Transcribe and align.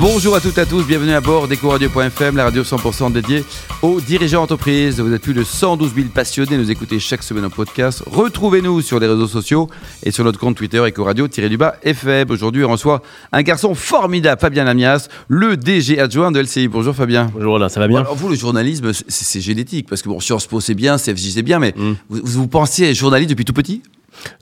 Bonjour 0.00 0.34
à 0.34 0.40
toutes 0.40 0.56
et 0.56 0.62
à 0.62 0.66
tous, 0.66 0.82
bienvenue 0.86 1.12
à 1.12 1.20
bord 1.20 1.46
d'EcoRadio.fm, 1.46 2.34
la 2.34 2.44
radio 2.44 2.62
100% 2.62 3.12
dédiée 3.12 3.44
aux 3.82 4.00
dirigeants 4.00 4.40
d'entreprise. 4.40 4.98
Vous 4.98 5.12
êtes 5.12 5.20
plus 5.20 5.34
de 5.34 5.44
112 5.44 5.94
000 5.94 6.06
passionnés, 6.08 6.56
nous 6.56 6.70
écoutez 6.70 6.98
chaque 6.98 7.22
semaine 7.22 7.44
en 7.44 7.50
podcast. 7.50 8.02
Retrouvez-nous 8.06 8.80
sur 8.80 8.98
les 8.98 9.06
réseaux 9.06 9.26
sociaux 9.26 9.68
et 10.02 10.10
sur 10.10 10.24
notre 10.24 10.38
compte 10.38 10.56
Twitter 10.56 10.78
EcoRadio-FM. 10.78 12.30
Aujourd'hui, 12.30 12.64
on 12.64 12.70
reçoit 12.70 13.02
un 13.30 13.42
garçon 13.42 13.74
formidable, 13.74 14.40
Fabien 14.40 14.64
Lamias, 14.64 15.08
le 15.28 15.58
DG 15.58 16.00
adjoint 16.00 16.32
de 16.32 16.40
LCI. 16.40 16.68
Bonjour 16.68 16.94
Fabien. 16.94 17.30
Bonjour 17.34 17.56
Alain, 17.56 17.68
ça 17.68 17.80
va 17.80 17.86
bien? 17.86 18.00
Alors 18.00 18.16
vous, 18.16 18.30
le 18.30 18.36
journalisme, 18.36 18.92
c'est 19.06 19.40
génétique, 19.42 19.86
parce 19.86 20.00
que 20.00 20.08
bon, 20.08 20.18
Sciences 20.18 20.46
Po 20.46 20.60
c'est 20.60 20.72
bien, 20.72 20.96
CFJ 20.96 21.32
c'est 21.34 21.42
bien, 21.42 21.58
mais 21.58 21.74
mm. 21.76 21.92
vous, 22.08 22.20
vous 22.24 22.48
pensiez 22.48 22.94
journaliste 22.94 23.28
depuis 23.28 23.44
tout 23.44 23.52
petit? 23.52 23.82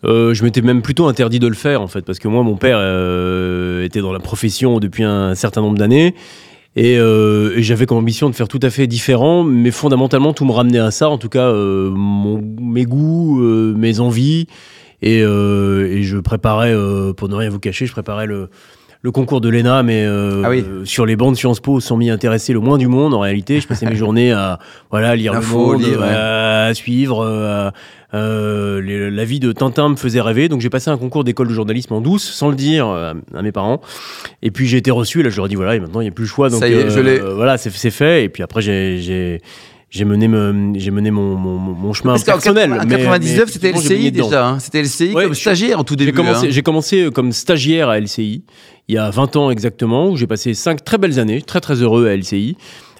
Euh, 0.04 0.34
je 0.34 0.44
m'étais 0.44 0.62
même 0.62 0.82
plutôt 0.82 1.06
interdit 1.06 1.38
de 1.38 1.46
le 1.46 1.54
faire 1.54 1.82
en 1.82 1.88
fait, 1.88 2.02
parce 2.02 2.18
que 2.18 2.28
moi, 2.28 2.42
mon 2.42 2.56
père 2.56 2.78
euh, 2.80 3.84
était 3.84 4.00
dans 4.00 4.12
la 4.12 4.18
profession 4.18 4.80
depuis 4.80 5.04
un 5.04 5.34
certain 5.34 5.60
nombre 5.60 5.78
d'années. 5.78 6.14
Euh, 6.76 7.56
et, 7.56 7.62
j'avais 7.62 7.86
comme 7.86 7.98
ambition 7.98 8.30
de 8.30 8.34
faire 8.34 8.48
tout 8.48 8.60
à 8.62 8.70
fait 8.70 8.86
différent, 8.86 9.42
mais 9.42 9.70
fondamentalement 9.70 10.32
tout 10.32 10.44
me 10.44 10.52
ramenait 10.52 10.78
à 10.78 10.90
ça, 10.90 11.08
en 11.08 11.18
tout 11.18 11.28
cas 11.28 11.52
mes 11.52 12.84
goûts, 12.84 13.40
mes 13.40 14.00
envies, 14.00 14.46
et, 15.02 15.18
et 15.18 16.02
je 16.02 16.18
préparais, 16.18 16.74
pour 17.16 17.28
ne 17.28 17.34
rien 17.34 17.50
vous 17.50 17.58
cacher, 17.58 17.86
je 17.86 17.92
préparais 17.92 18.26
le, 18.26 18.48
le 19.02 19.12
concours 19.12 19.40
de 19.40 19.48
l'ENA, 19.48 19.82
mais 19.82 20.04
euh, 20.04 20.42
ah 20.44 20.84
sur 20.84 21.06
les 21.06 21.14
bancs 21.14 21.32
de 21.32 21.38
Sciences 21.38 21.60
Po, 21.60 21.78
sans 21.80 21.96
m'y 21.96 22.10
intéresser 22.10 22.52
le 22.52 22.60
moins 22.60 22.78
du 22.78 22.88
monde. 22.88 23.14
En 23.14 23.20
réalité, 23.20 23.60
je 23.60 23.68
passais 23.68 23.86
mes 23.86 23.96
journées 23.96 24.32
à 24.32 24.58
voilà 24.90 25.14
lire 25.14 25.34
le 25.34 25.40
monde, 25.40 25.82
à, 26.02 26.72
suivre. 26.74 27.24
Euh, 27.24 27.70
euh, 28.14 29.10
la 29.10 29.24
vie 29.24 29.38
de 29.38 29.52
Tintin 29.52 29.90
me 29.90 29.96
faisait 29.96 30.20
rêver, 30.20 30.48
donc 30.48 30.60
j'ai 30.60 30.70
passé 30.70 30.90
un 30.90 30.96
concours 30.96 31.24
d'école 31.24 31.48
de 31.48 31.52
journalisme 31.52 31.92
en 31.92 32.00
douce, 32.00 32.24
sans 32.24 32.48
le 32.48 32.56
dire 32.56 32.86
à 32.88 33.42
mes 33.42 33.52
parents. 33.52 33.80
Et 34.42 34.50
puis 34.50 34.66
j'ai 34.66 34.78
été 34.78 34.90
reçu, 34.90 35.22
là 35.22 35.30
je 35.30 35.36
leur 35.36 35.46
ai 35.46 35.48
dit 35.50 35.54
voilà, 35.54 35.76
et 35.76 35.80
maintenant 35.80 36.00
il 36.00 36.04
n'y 36.04 36.10
a 36.10 36.12
plus 36.12 36.24
le 36.24 36.28
choix, 36.28 36.48
donc 36.48 36.60
Ça 36.60 36.68
y 36.68 36.72
est, 36.72 36.90
je 36.90 37.20
voilà, 37.34 37.58
c'est 37.58 37.90
fait. 37.90 38.24
Et 38.24 38.28
puis 38.28 38.42
après 38.42 38.62
j'ai 38.62 39.40
j'ai 39.90 40.04
mené, 40.04 40.28
j'ai 40.78 40.90
mené 40.90 41.10
mon, 41.10 41.34
mon, 41.36 41.58
mon 41.58 41.92
chemin 41.94 42.12
Parce 42.12 42.24
personnel. 42.24 42.72
En 42.72 42.86
99, 42.86 43.50
c'était 43.50 43.72
LCI 43.72 44.12
déjà. 44.12 44.46
Hein. 44.46 44.58
C'était 44.58 44.82
LCI 44.82 45.14
comme 45.14 45.34
stagiaire 45.34 45.80
en 45.80 45.84
tout 45.84 45.96
début. 45.96 46.10
J'ai 46.10 46.16
commencé, 46.16 46.46
hein. 46.46 46.62
commencé, 46.62 47.02
euh, 47.04 47.10
comme 47.10 47.32
stagiaire 47.32 47.88
à 47.88 47.98
LCI 47.98 48.44
il 48.88 48.94
y 48.94 48.98
a 48.98 49.10
20 49.10 49.36
ans 49.36 49.50
exactement, 49.50 50.08
où 50.08 50.16
j'ai 50.16 50.26
passé 50.26 50.54
5 50.54 50.82
très 50.82 50.96
belles 50.96 51.20
années, 51.20 51.42
très 51.42 51.60
très 51.60 51.74
heureux 51.82 52.08
à 52.08 52.16
LCI. 52.16 52.56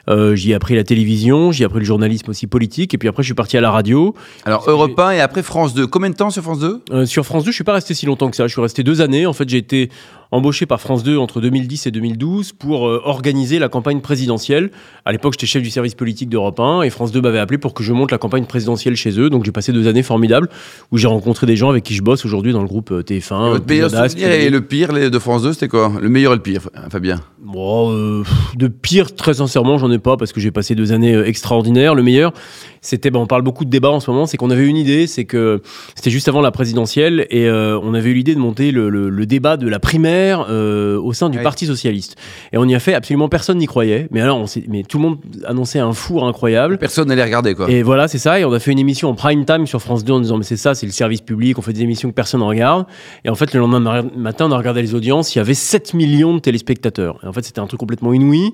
Euh, 0.08 0.34
j'y 0.34 0.52
ai 0.52 0.54
appris 0.54 0.74
la 0.74 0.84
télévision, 0.84 1.52
j'y 1.52 1.62
ai 1.62 1.66
appris 1.66 1.80
le 1.80 1.84
journalisme 1.84 2.30
aussi 2.30 2.46
politique, 2.46 2.94
et 2.94 2.98
puis 2.98 3.08
après 3.08 3.22
je 3.22 3.28
suis 3.28 3.34
parti 3.34 3.56
à 3.56 3.60
la 3.60 3.70
radio. 3.70 4.14
Alors 4.44 4.64
Europe 4.68 4.98
1 4.98 5.12
et 5.12 5.20
après 5.20 5.42
France 5.42 5.74
2. 5.74 5.86
Combien 5.86 6.10
de 6.10 6.14
temps 6.14 6.30
sur 6.30 6.42
France 6.42 6.60
2 6.60 6.82
euh, 6.90 7.06
Sur 7.06 7.24
France 7.24 7.44
2, 7.44 7.50
je 7.50 7.54
suis 7.54 7.64
pas 7.64 7.74
resté 7.74 7.94
si 7.94 8.06
longtemps 8.06 8.30
que 8.30 8.36
ça. 8.36 8.46
Je 8.46 8.52
suis 8.52 8.60
resté 8.60 8.82
deux 8.82 9.00
années. 9.00 9.26
En 9.26 9.32
fait, 9.32 9.48
j'ai 9.48 9.58
été 9.58 9.90
embauché 10.30 10.66
par 10.66 10.80
France 10.80 11.02
2 11.02 11.16
entre 11.16 11.40
2010 11.40 11.86
et 11.86 11.90
2012 11.90 12.52
pour 12.52 12.86
euh, 12.86 13.00
organiser 13.04 13.58
la 13.58 13.68
campagne 13.68 14.00
présidentielle. 14.00 14.70
À 15.04 15.12
l'époque, 15.12 15.34
j'étais 15.34 15.46
chef 15.46 15.62
du 15.62 15.70
service 15.70 15.94
politique 15.94 16.28
d'Europe 16.28 16.60
1 16.60 16.82
et 16.82 16.90
France 16.90 17.12
2 17.12 17.20
m'avait 17.20 17.38
appelé 17.38 17.58
pour 17.58 17.74
que 17.74 17.82
je 17.82 17.92
monte 17.92 18.10
la 18.10 18.18
campagne 18.18 18.44
présidentielle 18.44 18.96
chez 18.96 19.18
eux. 19.18 19.30
Donc 19.30 19.44
j'ai 19.44 19.52
passé 19.52 19.72
deux 19.72 19.88
années 19.88 20.02
formidables 20.02 20.48
où 20.92 20.98
j'ai 20.98 21.06
rencontré 21.06 21.46
des 21.46 21.56
gens 21.56 21.70
avec 21.70 21.84
qui 21.84 21.94
je 21.94 22.02
bosse 22.02 22.24
aujourd'hui 22.24 22.52
dans 22.52 22.62
le 22.62 22.68
groupe 22.68 22.90
euh, 22.90 23.02
TF1. 23.02 23.46
Et 23.46 23.50
votre 23.50 23.66
meilleur 23.66 23.90
souvenir 23.90 24.30
et 24.30 24.50
le 24.50 24.60
pire 24.60 24.92
de 24.92 25.18
France 25.18 25.42
2, 25.42 25.52
c'était 25.54 25.68
quoi? 25.68 25.92
Le 26.00 26.08
meilleur 26.08 26.32
et 26.32 26.36
le 26.36 26.42
pire, 26.42 26.68
Fabien? 26.90 27.20
Bon, 27.40 28.22
De 28.56 28.68
pire, 28.68 29.14
très 29.14 29.34
sincèrement, 29.34 29.78
j'en 29.78 29.90
ai 29.90 29.97
pas 29.98 30.16
parce 30.16 30.32
que 30.32 30.40
j'ai 30.40 30.50
passé 30.50 30.74
deux 30.74 30.92
années 30.92 31.18
extraordinaires. 31.18 31.94
Le 31.94 32.02
meilleur, 32.02 32.32
c'était, 32.80 33.10
ben, 33.10 33.20
on 33.20 33.26
parle 33.26 33.42
beaucoup 33.42 33.64
de 33.64 33.70
débats 33.70 33.90
en 33.90 34.00
ce 34.00 34.10
moment, 34.10 34.26
c'est 34.26 34.36
qu'on 34.36 34.50
avait 34.50 34.66
une 34.66 34.76
idée, 34.76 35.06
c'est 35.06 35.24
que 35.24 35.62
c'était 35.94 36.10
juste 36.10 36.28
avant 36.28 36.40
la 36.40 36.50
présidentielle 36.50 37.26
et 37.30 37.50
on 37.50 37.94
avait 37.94 38.10
eu 38.10 38.14
l'idée 38.14 38.34
de 38.34 38.40
monter 38.40 38.70
le, 38.70 38.88
le 38.88 39.26
débat 39.26 39.56
de 39.56 39.68
la 39.68 39.78
primaire 39.78 40.46
euh, 40.48 41.00
au 41.00 41.12
sein 41.12 41.30
du 41.30 41.38
Parti 41.38 41.66
socialiste. 41.66 42.16
Et 42.52 42.58
on 42.58 42.64
y 42.64 42.74
a 42.74 42.80
fait, 42.80 42.94
absolument 42.94 43.28
personne 43.28 43.58
n'y 43.58 43.66
croyait. 43.66 44.08
Mais 44.10 44.20
alors, 44.20 44.38
on 44.38 44.46
mais 44.68 44.82
tout 44.82 44.98
le 44.98 45.02
monde 45.02 45.18
annonçait 45.44 45.78
un 45.78 45.92
four 45.92 46.26
incroyable. 46.26 46.78
Personne 46.78 47.08
n'allait 47.08 47.24
regarder 47.24 47.54
quoi. 47.54 47.70
Et 47.70 47.82
voilà, 47.82 48.08
c'est 48.08 48.18
ça. 48.18 48.40
Et 48.40 48.44
on 48.44 48.52
a 48.52 48.58
fait 48.58 48.72
une 48.72 48.78
émission 48.78 49.08
en 49.08 49.14
prime 49.14 49.44
time 49.44 49.66
sur 49.66 49.80
France 49.80 50.04
2 50.04 50.12
en 50.12 50.20
disant 50.20 50.38
mais 50.38 50.44
c'est 50.44 50.56
ça, 50.56 50.74
c'est 50.74 50.86
le 50.86 50.92
service 50.92 51.20
public. 51.20 51.58
On 51.58 51.62
fait 51.62 51.72
des 51.72 51.82
émissions 51.82 52.08
que 52.08 52.14
personne 52.14 52.40
ne 52.40 52.46
regarde. 52.46 52.86
Et 53.24 53.30
en 53.30 53.34
fait, 53.34 53.52
le 53.54 53.60
lendemain 53.60 54.02
matin, 54.16 54.46
on 54.48 54.52
a 54.52 54.56
regardé 54.56 54.82
les 54.82 54.94
audiences. 54.94 55.34
Il 55.34 55.38
y 55.38 55.40
avait 55.40 55.54
7 55.54 55.94
millions 55.94 56.34
de 56.34 56.40
téléspectateurs. 56.40 57.18
Et 57.22 57.26
en 57.26 57.32
fait, 57.32 57.44
c'était 57.44 57.60
un 57.60 57.66
truc 57.66 57.80
complètement 57.80 58.12
inouï. 58.12 58.52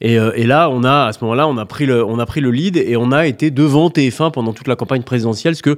Et, 0.00 0.18
euh, 0.18 0.32
et, 0.34 0.46
là, 0.46 0.70
on 0.70 0.79
a 0.84 1.06
à 1.06 1.12
ce 1.12 1.22
moment-là, 1.22 1.48
on 1.48 1.56
a 1.56 1.66
pris 1.66 1.86
le, 1.86 2.04
on 2.04 2.18
a 2.18 2.26
pris 2.26 2.40
le 2.40 2.50
lead 2.50 2.76
et 2.76 2.96
on 2.96 3.12
a 3.12 3.26
été 3.26 3.50
devant 3.50 3.88
TF1 3.88 4.32
pendant 4.32 4.52
toute 4.52 4.68
la 4.68 4.76
campagne 4.76 5.02
présidentielle, 5.02 5.56
ce 5.56 5.62
que 5.62 5.76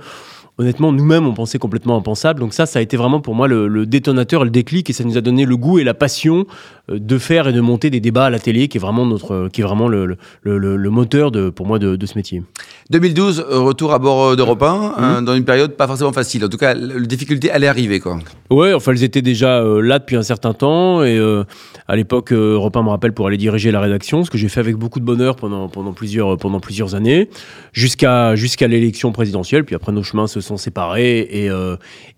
honnêtement, 0.59 0.93
nous-mêmes, 0.93 1.27
on 1.27 1.35
pensait 1.35 1.59
complètement 1.59 1.97
impensable. 1.97 2.41
Donc 2.41 2.53
ça, 2.53 2.67
ça 2.67 2.79
a 2.79 2.83
été 2.83 2.97
vraiment 2.97 3.21
pour 3.21 3.35
moi 3.35 3.49
le, 3.49 3.87
détonateur, 3.87 4.45
le 4.45 4.51
déclic, 4.51 4.91
et 4.91 4.93
ça 4.93 5.05
nous 5.05 5.17
a 5.17 5.21
donné 5.21 5.45
le 5.45 5.57
goût 5.57 5.79
et 5.79 5.85
la 5.85 5.95
passion 5.95 6.47
de 6.89 7.19
faire 7.19 7.47
et 7.47 7.53
de 7.53 7.61
monter 7.61 7.91
des 7.91 8.01
débats 8.01 8.27
à 8.27 8.31
la 8.31 8.41
télé, 8.41 8.67
qui 8.67 8.79
est 8.79 8.81
vraiment 8.81 9.07
notre, 9.07 9.49
qui 9.53 9.61
est 9.61 9.65
vraiment 9.65 9.89
le, 9.89 10.17
le, 10.43 10.91
moteur 10.91 11.31
de, 11.31 11.49
pour 11.49 11.67
moi 11.67 11.79
de, 11.79 12.07
ce 12.07 12.17
métier. 12.17 12.43
2012, 12.91 13.47
euh, 13.49 13.61
retour 13.61 13.93
à 13.93 13.99
bord 13.99 14.25
euh, 14.25 14.37
d'Europe 14.37 14.63
1, 14.63 14.95
hein, 14.97 15.23
dans 15.23 15.35
une 15.35 15.45
période 15.45 15.77
pas 15.77 15.87
forcément 15.87 16.13
facile. 16.13 16.45
En 16.45 16.49
tout 16.49 16.57
cas, 16.57 16.75
la 16.75 17.01
difficulté 17.01 17.51
allait 17.51 17.69
arriver, 17.69 18.01
quoi. 18.01 18.19
Ouais, 18.51 18.75
enfin, 18.75 18.93
elles 18.93 19.05
étaient 19.05 19.23
déjà 19.23 19.63
là 19.63 19.99
depuis 19.99 20.17
un 20.17 20.23
certain 20.23 20.55
temps, 20.55 21.03
et 21.05 21.21
à 21.89 21.97
l'époque, 21.97 22.33
Europe 22.33 22.77
1 22.77 22.83
me 22.83 22.89
rappelle 22.89 23.13
pour 23.13 23.27
aller 23.29 23.37
diriger 23.37 23.71
la 23.71 23.81
rédaction, 23.81 24.25
ce 24.25 24.31
que 24.31 24.39
j'ai 24.39 24.49
fait 24.49 24.61
avec 24.61 24.77
beaucoup 24.77 25.01
de 25.01 25.05
bonheur 25.05 25.37
pendant, 25.37 25.69
pendant, 25.69 25.93
plusieurs, 25.93 26.37
pendant 26.37 26.61
plusieurs 26.61 26.95
années, 26.95 27.31
jusqu'à 27.73 28.35
jusqu'à 28.35 28.67
l'élection 28.67 29.13
présidentielle. 29.13 29.65
Puis 29.65 29.75
après, 29.75 29.93
nos 29.93 30.03
chemins 30.03 30.27
se 30.27 30.41
sont 30.41 30.57
séparés 30.57 31.21
et, 31.21 31.47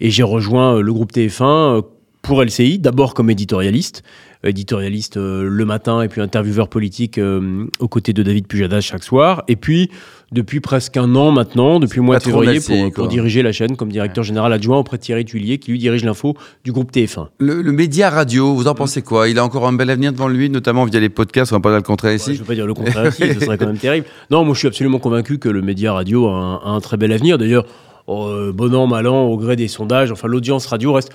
et 0.01 0.11
j'ai 0.11 0.23
rejoint 0.23 0.81
le 0.81 0.93
groupe 0.93 1.13
TF1 1.13 1.83
pour 2.25 2.43
LCI, 2.43 2.79
d'abord 2.79 3.15
comme 3.15 3.31
éditorialiste, 3.31 4.03
éditorialiste 4.45 5.17
euh, 5.17 5.49
le 5.49 5.65
matin 5.65 6.03
et 6.03 6.09
puis 6.09 6.21
intervieweur 6.21 6.69
politique 6.69 7.19
euh, 7.19 7.67
aux 7.81 7.89
côtés 7.89 8.13
de 8.13 8.23
David 8.23 8.47
Pujadas 8.47 8.81
chaque 8.81 9.03
soir. 9.03 9.45
Et 9.49 9.57
puis, 9.57 9.91
depuis 10.33 10.61
presque 10.61 10.97
un 10.97 11.15
an 11.15 11.31
maintenant, 11.31 11.81
depuis 11.81 11.99
le 11.99 12.03
mois 12.03 12.19
de 12.19 12.23
février, 12.23 12.61
pour, 12.91 13.09
diriger 13.09 13.43
la 13.43 13.53
chaîne 13.53 13.77
comme 13.77 13.91
directeur 13.91 14.25
général 14.25 14.53
adjoint 14.53 14.79
auprès 14.79 14.97
de 14.97 15.03
Thierry 15.03 15.25
Tuillier, 15.25 15.59
qui 15.59 15.71
lui 15.71 15.79
dirige 15.79 16.05
l'info 16.05 16.35
du 16.65 16.73
groupe 16.73 16.93
TF1. 16.93 17.29
Le, 17.39 17.63
média 17.73 18.11
radio, 18.11 18.55
vous 18.55 18.67
en 18.67 18.75
pensez 18.75 19.03
quoi? 19.03 19.29
Il 19.29 19.39
a 19.39 19.45
encore 19.45 19.67
un 19.67 19.73
bel 19.73 19.91
avenir 19.91 20.13
devant 20.13 20.29
lui, 20.29 20.51
notamment 20.51 20.85
via 20.85 21.01
les 21.01 21.09
podcasts, 21.09 21.53
on 21.53 21.57
va 21.57 21.61
pas 21.61 21.71
dire 21.71 21.79
le 21.79 21.83
contraire 21.83 22.15
ici 22.15 22.31
Je 22.31 22.33
ne 22.33 22.39
veux 22.39 22.45
pas 22.45 22.55
dire 22.55 22.67
le 22.67 22.75
contraire 22.75 23.09
ici, 23.09 23.23
ce 23.33 23.41
serait 23.41 23.59
quand 23.59 23.67
même 23.67 23.79
terrible. 23.79 24.07
Non, 24.31 24.45
moi 24.45 24.55
je 24.55 24.61
suis 24.61 24.69
absolument 24.69 24.99
convaincu 24.99 25.39
que 25.39 25.49
le 25.49 25.61
média 25.63 25.93
radio 25.93 26.29
a 26.29 26.63
un 26.65 26.81
très 26.81 26.97
bel 26.97 27.13
avenir. 27.13 27.39
D'ailleurs, 27.39 27.67
euh, 28.09 28.53
bon 28.53 28.75
an, 28.75 28.87
mal 28.87 29.07
an, 29.07 29.23
au 29.23 29.39
gré 29.39 29.57
des 29.57 29.69
sondages, 29.69 30.13
enfin 30.13 30.29
l'audience 30.29 30.67
radio 30.67 30.93
reste. 30.93 31.11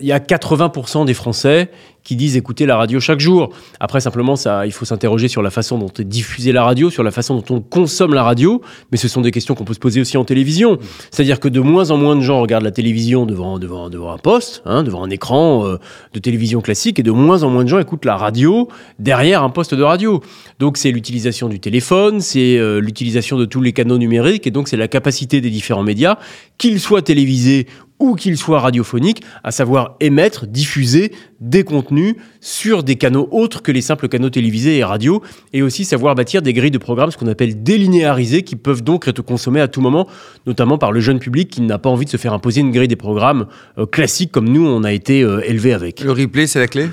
Il 0.00 0.06
y 0.06 0.12
a 0.12 0.18
80% 0.18 1.04
des 1.04 1.14
Français 1.14 1.70
qui 2.02 2.16
disent 2.16 2.36
écouter 2.36 2.66
la 2.66 2.76
radio 2.76 3.00
chaque 3.00 3.20
jour. 3.20 3.50
Après, 3.78 4.00
simplement, 4.00 4.36
ça, 4.36 4.66
il 4.66 4.72
faut 4.72 4.84
s'interroger 4.84 5.28
sur 5.28 5.42
la 5.42 5.50
façon 5.50 5.78
dont 5.78 5.90
est 5.98 6.04
diffusée 6.04 6.52
la 6.52 6.64
radio, 6.64 6.90
sur 6.90 7.02
la 7.02 7.10
façon 7.10 7.36
dont 7.36 7.56
on 7.56 7.60
consomme 7.60 8.14
la 8.14 8.22
radio, 8.22 8.60
mais 8.90 8.98
ce 8.98 9.08
sont 9.08 9.20
des 9.20 9.30
questions 9.30 9.54
qu'on 9.54 9.64
peut 9.64 9.74
se 9.74 9.78
poser 9.78 10.00
aussi 10.00 10.16
en 10.16 10.24
télévision. 10.24 10.78
C'est-à-dire 11.10 11.40
que 11.40 11.48
de 11.48 11.60
moins 11.60 11.90
en 11.90 11.96
moins 11.96 12.16
de 12.16 12.20
gens 12.20 12.40
regardent 12.40 12.64
la 12.64 12.70
télévision 12.70 13.26
devant, 13.26 13.58
devant, 13.58 13.90
devant 13.90 14.12
un 14.12 14.18
poste, 14.18 14.62
hein, 14.64 14.82
devant 14.82 15.04
un 15.04 15.10
écran 15.10 15.66
euh, 15.66 15.78
de 16.12 16.18
télévision 16.18 16.60
classique, 16.60 16.98
et 16.98 17.02
de 17.02 17.10
moins 17.10 17.42
en 17.42 17.50
moins 17.50 17.64
de 17.64 17.68
gens 17.68 17.78
écoutent 17.78 18.04
la 18.04 18.16
radio 18.16 18.68
derrière 18.98 19.42
un 19.42 19.50
poste 19.50 19.74
de 19.74 19.82
radio. 19.82 20.22
Donc 20.58 20.76
c'est 20.76 20.90
l'utilisation 20.90 21.48
du 21.48 21.60
téléphone, 21.60 22.20
c'est 22.20 22.58
euh, 22.58 22.80
l'utilisation 22.80 23.38
de 23.38 23.44
tous 23.44 23.60
les 23.60 23.72
canaux 23.72 23.98
numériques, 23.98 24.46
et 24.46 24.50
donc 24.50 24.68
c'est 24.68 24.76
la 24.76 24.88
capacité 24.88 25.40
des 25.40 25.50
différents 25.50 25.82
médias, 25.82 26.18
qu'ils 26.58 26.80
soient 26.80 27.02
télévisés 27.02 27.66
ou 28.00 28.14
qu'il 28.14 28.36
soit 28.36 28.58
radiophonique, 28.58 29.22
à 29.44 29.50
savoir 29.50 29.96
émettre, 30.00 30.46
diffuser 30.46 31.12
des 31.40 31.64
contenus 31.64 32.16
sur 32.40 32.82
des 32.82 32.96
canaux 32.96 33.28
autres 33.30 33.62
que 33.62 33.70
les 33.70 33.82
simples 33.82 34.08
canaux 34.08 34.30
télévisés 34.30 34.78
et 34.78 34.84
radio, 34.84 35.22
et 35.52 35.62
aussi 35.62 35.84
savoir 35.84 36.14
bâtir 36.14 36.42
des 36.42 36.52
grilles 36.52 36.70
de 36.70 36.78
programmes, 36.78 37.10
ce 37.10 37.16
qu'on 37.16 37.28
appelle 37.28 37.62
délinéarisées, 37.62 38.42
qui 38.42 38.56
peuvent 38.56 38.82
donc 38.82 39.06
être 39.06 39.22
consommées 39.22 39.60
à 39.60 39.68
tout 39.68 39.80
moment, 39.80 40.08
notamment 40.46 40.78
par 40.78 40.92
le 40.92 41.00
jeune 41.00 41.18
public 41.18 41.50
qui 41.50 41.60
n'a 41.60 41.78
pas 41.78 41.90
envie 41.90 42.06
de 42.06 42.10
se 42.10 42.16
faire 42.16 42.32
imposer 42.32 42.62
une 42.62 42.72
grille 42.72 42.88
des 42.88 42.96
programmes 42.96 43.46
euh, 43.78 43.86
classiques 43.86 44.32
comme 44.32 44.48
nous, 44.48 44.66
on 44.66 44.82
a 44.82 44.92
été 44.92 45.22
euh, 45.22 45.40
élevé 45.46 45.72
avec. 45.72 46.00
Le 46.00 46.12
replay, 46.12 46.46
c'est 46.46 46.58
la 46.58 46.68
clé? 46.68 46.88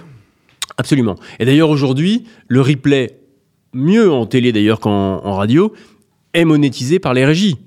Absolument. 0.77 1.15
Et 1.39 1.45
d'ailleurs, 1.45 1.69
aujourd'hui, 1.69 2.25
le 2.47 2.61
replay, 2.61 3.19
mieux 3.73 4.11
en 4.11 4.25
télé 4.25 4.51
d'ailleurs 4.51 4.79
qu'en 4.79 5.33
radio, 5.33 5.73
est 6.37 6.45
monétisé 6.45 6.99
par 6.99 7.13
les 7.13 7.25
régies. 7.25 7.57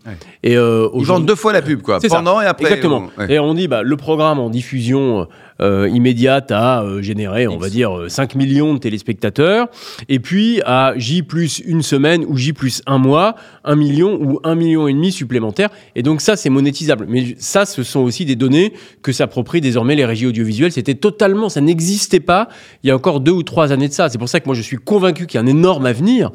Et 0.42 0.56
euh, 0.56 0.88
Ils 0.94 1.04
vendent 1.04 1.26
deux 1.26 1.34
fois 1.34 1.52
la 1.52 1.60
pub, 1.60 1.82
quoi. 1.82 1.98
Pendant 2.08 2.40
et 2.40 2.46
après. 2.46 2.66
Exactement. 2.66 3.10
Et 3.28 3.38
on 3.38 3.54
dit, 3.54 3.68
bah, 3.68 3.82
le 3.82 3.96
programme 3.96 4.38
en 4.38 4.48
diffusion 4.48 5.26
euh, 5.60 5.88
immédiate 5.88 6.50
a 6.52 6.82
euh, 6.82 7.02
généré, 7.02 7.48
on 7.48 7.58
va 7.58 7.68
dire, 7.68 8.04
5 8.08 8.34
millions 8.36 8.72
de 8.74 8.78
téléspectateurs. 8.78 9.68
Et 10.08 10.20
puis, 10.20 10.62
à 10.64 10.94
J 10.96 11.22
plus 11.22 11.60
une 11.66 11.82
semaine 11.82 12.24
ou 12.26 12.36
J 12.36 12.52
plus 12.52 12.80
un 12.86 12.98
mois, 12.98 13.34
1 13.64 13.74
million 13.74 14.18
ou 14.20 14.40
1 14.44 14.54
million 14.54 14.88
et 14.88 14.92
demi 14.92 15.12
supplémentaires. 15.12 15.70
Et 15.96 16.02
donc, 16.02 16.20
ça, 16.20 16.36
c'est 16.36 16.50
monétisable. 16.50 17.06
Mais 17.08 17.34
ça, 17.38 17.66
ce 17.66 17.82
sont 17.82 18.00
aussi 18.00 18.24
des 18.24 18.36
données 18.36 18.72
que 19.02 19.12
s'approprient 19.12 19.60
désormais 19.60 19.96
les 19.96 20.04
régies 20.04 20.26
audiovisuelles. 20.26 20.72
C'était 20.72 20.94
totalement, 20.94 21.48
ça 21.48 21.60
n'existait 21.60 22.20
pas 22.20 22.48
il 22.82 22.88
y 22.88 22.90
a 22.90 22.96
encore 22.96 23.20
deux 23.20 23.32
ou 23.32 23.42
trois 23.42 23.72
années 23.72 23.88
de 23.88 23.92
ça. 23.92 24.08
C'est 24.08 24.18
pour 24.18 24.28
ça 24.28 24.40
que 24.40 24.46
moi, 24.46 24.54
je 24.54 24.62
suis 24.62 24.78
convaincu 24.78 25.26
qu'il 25.26 25.38
y 25.38 25.42
a 25.42 25.44
un 25.44 25.48
énorme 25.48 25.86
avenir 25.86 26.30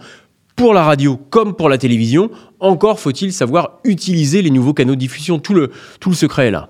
pour 0.56 0.74
la 0.74 0.84
radio 0.84 1.18
comme 1.30 1.56
pour 1.56 1.70
la 1.70 1.78
télévision, 1.78 2.30
encore 2.60 3.00
faut-il 3.00 3.34
savoir 3.34 3.80
utiliser 3.84 4.42
les 4.42 4.50
nouveaux 4.52 4.74
canaux 4.74 4.96
de 4.96 5.00
diffusion. 5.00 5.40
Tout 5.40 5.54
le, 5.54 5.72
tout 6.00 6.10
le 6.10 6.16
secret 6.16 6.48
est 6.48 6.52
là. 6.52 6.70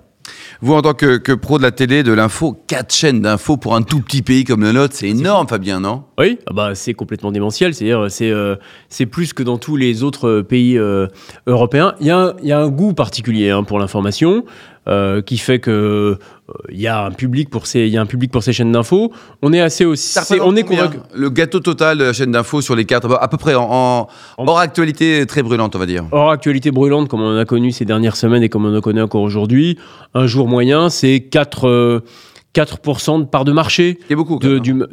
Vous, 0.62 0.74
en 0.74 0.82
tant 0.82 0.94
que, 0.96 1.18
que 1.18 1.34
pro 1.34 1.58
de 1.60 1.64
la 1.64 1.70
télé, 1.70 2.02
de 2.02 2.12
l'info, 2.12 2.58
quatre 2.66 2.92
chaînes 2.92 3.22
d'infos 3.22 3.58
pour 3.58 3.76
un 3.76 3.84
tout 3.84 4.00
petit 4.00 4.24
pays 4.24 4.44
comme 4.44 4.64
le 4.64 4.72
nôtre, 4.72 4.96
c'est 4.96 5.10
énorme, 5.10 5.48
Fabien, 5.48 5.80
non? 5.80 6.04
Oui, 6.18 6.40
ah 6.48 6.54
bah, 6.54 6.74
c'est 6.74 6.96
complètement 6.96 7.32
démentiel. 7.32 7.76
C'est-à-dire, 7.76 8.08
c'est 8.10 8.32
euh, 8.32 8.56
c'est 8.90 9.06
plus 9.06 9.34
que 9.34 9.44
dans 9.44 9.60
tous 9.60 9.76
les 9.76 10.02
autres 10.02 10.28
euh, 10.28 10.44
pays 10.44 10.80
euh, 10.80 11.06
européens. 11.46 11.94
Il 12.00 12.08
y, 12.08 12.10
a 12.10 12.18
un- 12.18 12.34
il 12.42 12.48
y 12.48 12.52
a 12.54 12.60
un 12.60 12.70
goût 12.70 12.94
particulier 12.94 13.52
hein, 13.52 13.64
pour 13.64 13.78
l'information. 13.78 14.44
Euh, 14.88 15.22
qui 15.22 15.38
fait 15.38 15.60
que 15.60 15.72
euh, 15.72 16.54
il 16.70 16.80
y 16.80 16.88
a 16.88 17.06
un 17.06 17.12
public 17.12 17.50
pour 17.50 17.66
ces 17.66 17.82
il 17.88 17.90
y 17.90 17.98
a 17.98 18.02
un 18.02 18.06
public 18.06 18.32
pour 18.32 18.44
ces 18.44 18.54
chaînes 18.54 18.72
d'infos 18.72 19.12
on 19.42 19.52
est 19.52 19.60
assez 19.62 19.84
aussi 19.84 20.14
on 20.44 20.56
est 20.56 20.62
convaincu 20.64 20.98
Le 21.14 21.30
gâteau 21.32 21.60
total 21.60 21.98
de 21.98 22.04
la 22.04 22.14
chaîne 22.14 22.32
d'infos 22.32 22.62
sur 22.62 22.76
les 22.76 22.86
quatre, 22.86 23.12
à 23.20 23.28
peu 23.28 23.38
près 23.38 23.56
en, 23.56 23.64
en- 23.64 24.08
En- 24.38 24.46
hors 24.48 24.60
actualité 24.60 25.26
très 25.26 25.42
brûlante, 25.44 25.76
on 25.76 25.80
va 25.80 25.86
dire. 25.88 26.04
Hors 26.12 26.30
actualité 26.30 26.70
brûlante, 26.72 27.08
comme 27.10 27.22
on 27.22 27.34
en 27.36 27.38
a 27.38 27.46
connu 27.46 27.72
ces 27.72 27.86
dernières 27.86 28.16
semaines 28.16 28.44
et 28.44 28.50
comme 28.50 28.66
on 28.66 28.76
en 28.78 28.82
connaît 28.82 29.02
encore 29.02 29.22
aujourd'hui, 29.24 29.78
un 30.14 30.28
jour 30.28 30.48
moyen, 30.48 30.90
c'est 30.90 31.20
4, 31.22 31.68
euh, 31.68 32.00
4% 32.54 33.20
de 33.22 33.26
part 33.26 33.44
de 33.46 33.52
marché. 33.52 33.98
C'est 34.08 34.16
beaucoup. 34.16 34.40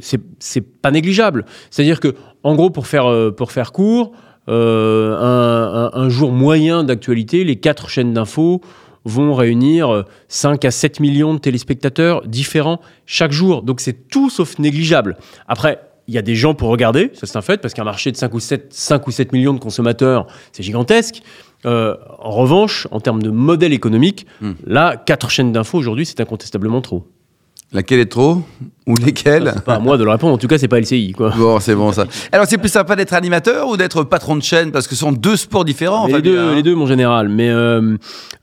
c'est, 0.01 0.21
c'est 0.39 0.61
pas 0.63 0.91
négligeable. 0.91 1.45
C'est-à-dire 1.71 2.01
que, 2.01 2.15
en 2.43 2.55
gros, 2.55 2.71
pour 2.71 2.87
faire, 2.87 3.07
euh, 3.11 3.31
pour 3.31 3.53
faire 3.53 3.73
court, 3.73 4.13
euh, 4.49 5.17
un, 5.17 5.91
un- 5.99 6.03
un 6.05 6.09
jour 6.09 6.33
moyen 6.33 6.83
d'actualité, 6.85 7.45
les 7.45 7.57
quatre 7.57 7.89
chaînes 7.89 8.13
d'infos 8.13 8.61
vont 9.05 9.35
réunir 9.35 9.93
euh, 9.93 10.05
5 10.29 10.65
à 10.65 10.71
7 10.71 11.01
millions 11.01 11.35
de 11.35 11.39
téléspectateurs 11.39 12.23
différents 12.27 12.81
chaque 13.07 13.33
jour. 13.33 13.63
Donc 13.63 13.81
c'est 13.81 14.09
tout 14.09 14.31
sauf 14.31 14.59
négligeable. 14.59 15.17
Après, 15.49 15.81
il 16.09 16.15
y 16.15 16.19
a 16.19 16.23
des 16.23 16.35
gens 16.35 16.55
pour 16.55 16.69
regarder, 16.69 17.11
ça 17.15 17.27
c'est 17.27 17.37
un 17.39 17.43
fait, 17.43 17.61
parce 17.61 17.75
qu'un 17.75 17.85
marché 17.85 18.11
de 18.11 18.17
5 18.17 18.35
ou 18.35 18.41
7, 18.41 18.73
5 18.73 19.07
ou 19.07 19.11
7 19.11 19.33
millions 19.33 19.55
de 19.55 19.61
consommateurs, 19.61 20.27
c'est 20.53 20.63
gigantesque. 20.63 21.23
Euh, 21.65 21.97
en 22.19 22.33
revanche, 22.33 22.89
en 22.91 22.99
termes 23.01 23.23
de 23.23 23.31
modèle 23.31 23.73
économique, 23.73 24.27
Hmm. 24.41 24.53
là, 24.67 24.97
quatre 24.97 25.31
chaînes 25.31 25.53
d'infos 25.53 25.79
aujourd'hui, 25.79 26.05
c'est 26.05 26.21
incontestablement 26.21 26.81
trop. 26.81 27.07
Laquelle 27.75 28.01
est 28.01 28.07
trop 28.07 28.43
Ou 28.87 28.97
lesquelles 28.97 29.51
C'est 29.55 29.65
pas 29.65 29.77
à 29.77 29.79
moi 29.79 29.97
de 29.97 30.05
le 30.05 30.11
répondre, 30.11 30.35
en 30.35 30.39
tout 30.39 30.47
cas, 30.47 30.59
c'est 30.59 30.69
pas 30.69 30.79
LCI. 30.79 31.13
Quoi. 31.13 31.31
Bon, 31.37 31.59
c'est 31.59 31.75
bon 31.75 31.91
ça. 31.93 32.05
Alors, 32.31 32.47
c'est 32.47 32.59
plus 32.59 32.69
sympa 32.69 32.97
d'être 32.97 33.15
animateur 33.15 33.69
ou 33.69 33.79
d'être 33.79 34.05
patron 34.05 34.37
de 34.37 34.43
chaîne? 34.43 34.73
Parce 34.73 34.87
que 34.87 34.95
ce 34.95 35.01
sont 35.01 35.13
deux 35.13 35.37
sports 35.37 35.65
différents, 35.65 36.07
Mais 36.07 36.15
les, 36.15 36.23
deux, 36.23 36.39
hein. 36.39 36.55
les 36.55 36.63
deux, 36.63 36.75
mon 36.75 36.87
général. 36.87 37.31
Mais 37.31 37.49
euh, 37.49 37.97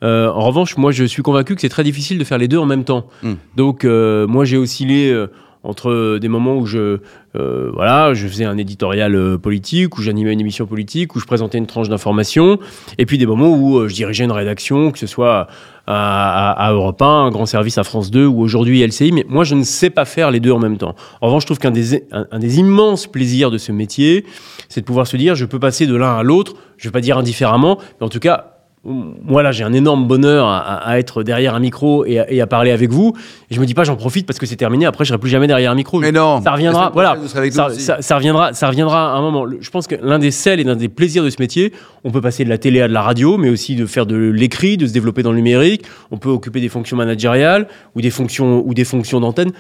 euh, 0.03 0.29
en 0.29 0.45
revanche, 0.45 0.77
moi, 0.77 0.91
je 0.91 1.03
suis 1.03 1.21
convaincu 1.21 1.53
que 1.53 1.61
c'est 1.61 1.69
très 1.69 1.83
difficile 1.83 2.17
de 2.17 2.23
faire 2.23 2.39
les 2.39 2.47
deux 2.47 2.57
en 2.57 2.65
même 2.65 2.85
temps. 2.85 3.05
Hmm. 3.21 3.33
Donc, 3.55 3.85
euh, 3.85 4.25
moi, 4.25 4.45
j'ai 4.45 4.57
oscillé 4.57 5.11
euh, 5.11 5.27
entre 5.63 6.17
des 6.19 6.29
moments 6.29 6.55
où 6.55 6.65
je, 6.65 6.99
euh, 7.35 7.69
voilà, 7.73 8.13
je 8.13 8.27
faisais 8.27 8.45
un 8.45 8.57
éditorial 8.57 9.13
euh, 9.15 9.37
politique, 9.37 9.97
où 9.97 10.01
j'animais 10.01 10.31
une 10.31 10.39
émission 10.39 10.65
politique, 10.65 11.15
où 11.15 11.19
je 11.19 11.25
présentais 11.25 11.57
une 11.57 11.67
tranche 11.67 11.89
d'information, 11.89 12.59
et 12.97 13.05
puis 13.05 13.17
des 13.17 13.25
moments 13.25 13.49
où 13.49 13.77
euh, 13.77 13.87
je 13.89 13.93
dirigeais 13.93 14.23
une 14.23 14.31
rédaction, 14.31 14.91
que 14.91 14.99
ce 14.99 15.07
soit 15.07 15.47
à, 15.85 16.51
à, 16.51 16.71
Europe 16.71 17.01
1, 17.01 17.05
un 17.05 17.31
grand 17.31 17.45
service 17.45 17.77
à 17.77 17.83
France 17.83 18.09
2 18.09 18.25
ou 18.25 18.41
aujourd'hui 18.41 18.85
LCI. 18.85 19.11
Mais 19.11 19.25
moi, 19.27 19.43
je 19.43 19.55
ne 19.55 19.63
sais 19.63 19.89
pas 19.89 20.05
faire 20.05 20.31
les 20.31 20.39
deux 20.39 20.51
en 20.51 20.59
même 20.59 20.77
temps. 20.77 20.95
En 21.19 21.27
revanche, 21.27 21.43
je 21.43 21.47
trouve 21.47 21.59
qu'un 21.59 21.71
des, 21.71 22.07
un 22.11 22.39
des 22.39 22.59
immenses 22.59 23.07
plaisirs 23.07 23.51
de 23.51 23.57
ce 23.57 23.71
métier, 23.71 24.25
c'est 24.69 24.81
de 24.81 24.85
pouvoir 24.85 25.07
se 25.07 25.17
dire, 25.17 25.35
je 25.35 25.45
peux 25.45 25.59
passer 25.59 25.87
de 25.87 25.95
l'un 25.95 26.15
à 26.15 26.23
l'autre, 26.23 26.53
je 26.77 26.87
ne 26.87 26.89
vais 26.89 26.93
pas 26.93 27.01
dire 27.01 27.17
indifféremment, 27.17 27.79
mais 27.99 28.05
en 28.05 28.09
tout 28.09 28.19
cas, 28.19 28.58
moi 28.85 29.43
là 29.43 29.51
j'ai 29.51 29.63
un 29.65 29.73
énorme 29.73 30.07
bonheur 30.07 30.47
à, 30.47 30.97
être 30.99 31.21
derrière 31.23 31.53
un 31.53 31.59
micro 31.59 32.05
et 32.05 32.19
à, 32.19 32.31
et 32.31 32.39
à 32.41 32.47
parler 32.47 32.71
avec 32.71 32.89
vous. 32.91 33.13
Et 33.51 33.55
je 33.55 33.59
me 33.59 33.65
dis 33.65 33.73
pas 33.73 33.83
j'en 33.83 33.97
profite 33.97 34.25
parce 34.25 34.39
que 34.39 34.45
c'est 34.45 34.55
terminé, 34.55 34.85
après 34.85 35.03
je 35.03 35.09
serai 35.09 35.17
plus 35.17 35.29
jamais 35.29 35.47
derrière 35.47 35.71
un 35.71 35.75
micro. 35.75 35.99
Mais 35.99 36.11
non. 36.13 36.41
Ça 36.41 36.51
reviendra, 36.53 36.85
voilà. 36.93 37.15
Ça, 37.51 37.69
ça- 37.79 38.01
ça 38.01 38.15
reviendra, 38.15 38.53
ça 38.53 38.67
reviendra 38.69 39.11
à 39.13 39.17
un 39.17 39.21
moment. 39.21 39.45
Je 39.59 39.69
pense 39.69 39.85
que 39.87 39.95
l'un 40.01 40.17
des 40.17 40.31
sels 40.31 40.59
et 40.61 40.63
l'un 40.63 40.77
des 40.77 40.87
plaisirs 40.89 41.23
de 41.25 41.29
ce 41.29 41.37
métier, 41.39 41.73
on 42.05 42.11
peut 42.11 42.21
passer 42.21 42.45
de 42.45 42.49
la 42.49 42.57
télé 42.57 42.79
à 42.81 42.87
de 42.87 42.93
la 42.93 43.01
radio, 43.01 43.37
mais 43.37 43.49
aussi 43.49 43.75
de 43.75 43.85
faire 43.85 44.05
de 44.05 44.15
l'écrit, 44.15 44.77
de 44.77 44.87
se 44.87 44.93
développer 44.93 45.23
dans 45.23 45.31
le 45.31 45.37
numérique. 45.37 45.83
On 46.11 46.17
peut 46.17 46.29
occuper 46.29 46.61
des 46.61 46.69
fonctions 46.69 46.95
managériales 46.95 47.67
ou 47.95 48.01
des 48.01 48.09
fonctions 48.11 48.63
ou 48.65 48.73
des 48.73 48.85
fonctions 48.85 49.19
d'antenne. 49.19 49.51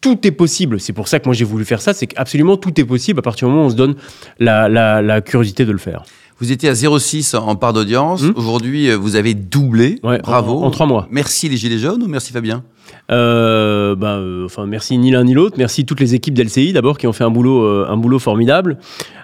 Tout 0.00 0.24
est 0.24 0.30
possible. 0.30 0.78
C'est 0.78 0.92
pour 0.92 1.08
ça 1.08 1.18
que 1.18 1.24
moi 1.24 1.34
j'ai 1.34 1.44
voulu 1.44 1.64
faire 1.64 1.80
ça. 1.80 1.92
C'est 1.92 2.06
qu'absolument 2.06 2.56
tout 2.56 2.80
est 2.80 2.84
possible 2.84 3.18
à 3.18 3.22
partir 3.22 3.48
du 3.48 3.52
moment 3.52 3.64
où 3.64 3.66
on 3.66 3.70
se 3.70 3.74
donne 3.74 3.96
la, 4.38 4.68
la- 4.68 5.02
la 5.02 5.20
curiosité 5.20 5.64
de 5.64 5.72
le 5.72 5.78
faire. 5.78 6.04
Vous 6.40 6.52
étiez 6.52 6.68
à 6.68 6.72
0,6 6.74 7.34
en 7.36 7.56
part 7.56 7.72
d'audience. 7.72 8.22
Hmm. 8.22 8.32
Aujourd'hui, 8.36 8.90
euh, 8.90 8.96
vous 8.96 9.16
avez 9.16 9.34
doublé. 9.34 9.98
Ouais, 10.04 10.18
Bravo. 10.20 10.58
en- 10.62 10.66
en 10.66 10.70
trois 10.70 10.86
mois. 10.86 11.08
Merci 11.10 11.48
les 11.48 11.56
Gilets 11.56 11.78
jaunes 11.78 12.02
ou 12.02 12.06
merci 12.08 12.32
Fabien 12.32 12.62
Euh, 13.10 13.96
bah, 13.96 14.16
euh, 14.18 14.44
enfin, 14.46 14.66
merci 14.66 14.96
ni 14.98 15.10
l'un 15.10 15.24
ni 15.24 15.34
l'autre. 15.34 15.56
Merci 15.58 15.84
toutes 15.84 16.00
les 16.00 16.14
équipes 16.14 16.34
d'LCI 16.34 16.72
d'abord 16.72 16.96
qui 16.96 17.06
ont 17.06 17.12
fait 17.12 17.24
un 17.24 17.30
boulot, 17.30 17.62
euh, 17.64 17.86
un 17.88 17.96
boulot 17.96 18.18
formidable. 18.18 18.78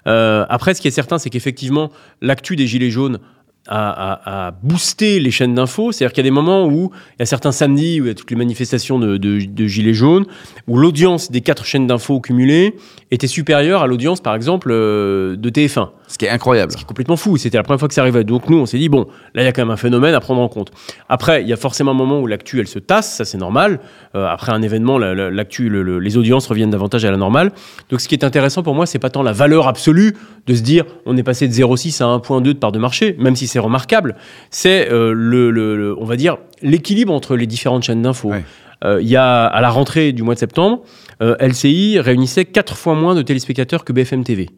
Euh, 0.07 0.45
après, 0.49 0.75
ce 0.75 0.81
qui 0.81 0.89
est 0.89 0.93
certain, 0.93 1.19
c'est 1.19 1.31
qu'effectivement, 1.31 1.91
l'actu 2.21 2.57
des 2.57 2.67
Gilets 2.67 2.91
jaunes 2.91 3.19
a, 3.67 4.53
boosté 4.63 5.21
les 5.21 5.31
chaînes 5.31 5.55
d'infos. 5.55 5.91
C'est-à-dire 5.93 6.13
qu'il 6.13 6.23
y 6.23 6.27
a 6.27 6.31
des 6.31 6.35
moments 6.35 6.67
où 6.67 6.91
il 7.13 7.21
y 7.21 7.23
a 7.23 7.27
certains 7.27 7.51
samedis 7.53 7.99
où 8.01 8.05
il 8.05 8.09
y 8.09 8.11
a 8.11 8.15
toutes 8.15 8.31
les 8.31 8.37
manifestations 8.37 8.99
de, 8.99 9.17
de- 9.17 9.43
de 9.47 9.67
Gilets 9.67 9.95
jaunes, 9.95 10.27
où 10.69 10.77
l'audience 10.77 11.31
des 11.31 11.41
quatre 11.41 11.65
chaînes 11.65 11.87
d'infos 11.87 12.21
cumulées 12.21 12.75
était 13.15 13.27
supérieure 13.27 13.83
à 13.83 13.87
l'audience, 13.87 14.21
par 14.21 14.35
exemple, 14.35 14.69
euh, 14.71 15.37
de 15.37 15.51
TF1. 15.51 15.89
Ce 16.07 16.19
qui 16.19 16.27
est 16.27 16.29
incroyable. 16.31 16.71
Ce 16.73 16.77
qui 16.77 16.83
est 16.83 16.87
complètement 16.87 17.17
fou. 17.17 17.37
C'était 17.37 17.57
la 17.57 17.63
première 17.63 17.79
fois 17.79 17.89
que 17.89 17.95
ça 17.95 18.03
arrivait. 18.03 18.25
Donc 18.25 18.49
nous, 18.51 18.59
on 18.59 18.67
s'est 18.67 18.79
dit, 18.79 18.89
bon, 18.89 19.07
là, 19.35 19.43
il 19.43 19.45
y 19.45 19.49
a 19.49 19.53
quand 19.53 19.63
même 19.63 19.71
un 19.71 19.77
phénomène 19.77 20.15
à 20.15 20.21
prendre 20.21 20.41
en 20.41 20.49
compte. 20.49 20.71
Après, 21.09 21.43
il 21.43 21.49
y 21.49 21.53
a 21.53 21.57
forcément 21.57 21.93
un 21.93 21.95
moment 21.95 22.21
où 22.21 22.27
l'actu, 22.27 22.61
elle 22.61 22.67
se 22.67 22.79
tasse, 22.79 23.17
ça 23.17 23.25
c'est 23.25 23.39
normal. 23.39 23.81
Euh, 24.15 24.27
après 24.29 24.53
un 24.53 24.61
événement, 24.63 24.99
la- 24.99 25.15
la- 25.15 25.31
l'actu, 25.31 25.69
le- 25.69 25.83
le- 25.83 25.99
les 25.99 26.17
audiences 26.17 26.47
reviennent 26.47 26.71
davantage 26.71 27.05
à 27.05 27.11
la 27.11 27.17
normale. 27.17 27.53
Donc 27.91 28.01
ce 28.01 28.09
qui 28.09 28.15
est 28.15 28.25
intéressant 28.25 28.63
pour 28.63 28.75
moi, 28.75 28.85
c'est 28.87 28.99
pas 28.99 29.11
tant 29.11 29.23
la 29.23 29.33
valeur 29.33 29.67
absolue 29.67 30.15
de 30.47 30.55
se 30.55 30.63
dire, 30.63 30.85
on 31.07 31.17
est 31.17 31.23
passé 31.23 31.49
de 31.49 31.53
0,6 31.53 32.01
à 32.03 32.07
1,2 32.07 32.53
de 32.55 32.59
part 32.59 32.73
de 32.73 32.79
marché, 32.79 33.17
même 33.19 33.35
si 33.37 33.47
c'est 33.47 33.59
remarquable. 33.59 34.17
C'est, 34.51 34.91
euh, 34.93 35.13
le, 35.15 35.51
le- 35.51 35.77
le- 35.77 35.97
on 35.99 36.05
va 36.05 36.17
dire, 36.17 36.37
l'équilibre 36.63 37.13
entre 37.13 37.37
les 37.37 37.47
différentes 37.47 37.83
chaînes 37.83 38.03
d'infos. 38.03 38.31
Ouais. 38.31 38.45
Euh, 38.85 39.01
Il 39.03 39.09
y 39.09 39.17
a, 39.17 39.47
à 39.47 39.61
la 39.61 39.71
rentrée 39.71 40.13
du 40.13 40.23
mois 40.23 40.35
de 40.35 40.39
septembre, 40.39 40.83
euh, 41.23 41.37
LCI 41.41 41.99
réunissait 42.01 42.45
quatre 42.45 42.77
fois 42.77 42.95
moins 42.95 43.15
de 43.15 43.23
téléspectateurs 43.23 43.85
que 43.85 43.93
BFM 43.93 44.25
TV. 44.25 44.51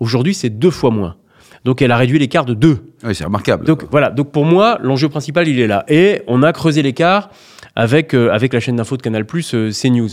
Aujourd'hui, 0.00 0.34
c'est 0.34 0.50
deux 0.50 0.70
fois 0.70 0.90
moins. 0.90 1.16
Donc 1.64 1.82
elle 1.82 1.90
a 1.90 1.96
réduit 1.96 2.18
l'écart 2.18 2.44
de 2.44 2.54
deux. 2.54 2.78
Oui, 3.04 3.14
c'est 3.14 3.24
remarquable. 3.24 3.64
Donc 3.66 3.84
voilà, 3.90 4.10
donc 4.10 4.30
pour 4.30 4.44
moi, 4.44 4.78
l'enjeu 4.80 5.08
principal, 5.08 5.48
il 5.48 5.58
est 5.58 5.66
là. 5.66 5.84
Et 5.88 6.22
on 6.28 6.42
a 6.42 6.52
creusé 6.52 6.82
l'écart 6.82 7.30
avec, 7.74 8.14
euh, 8.14 8.30
avec 8.30 8.52
la 8.52 8.60
chaîne 8.60 8.76
d'info 8.76 8.96
de 8.96 9.02
Canal+, 9.02 9.24
euh, 9.54 9.70
CNews. 9.72 10.08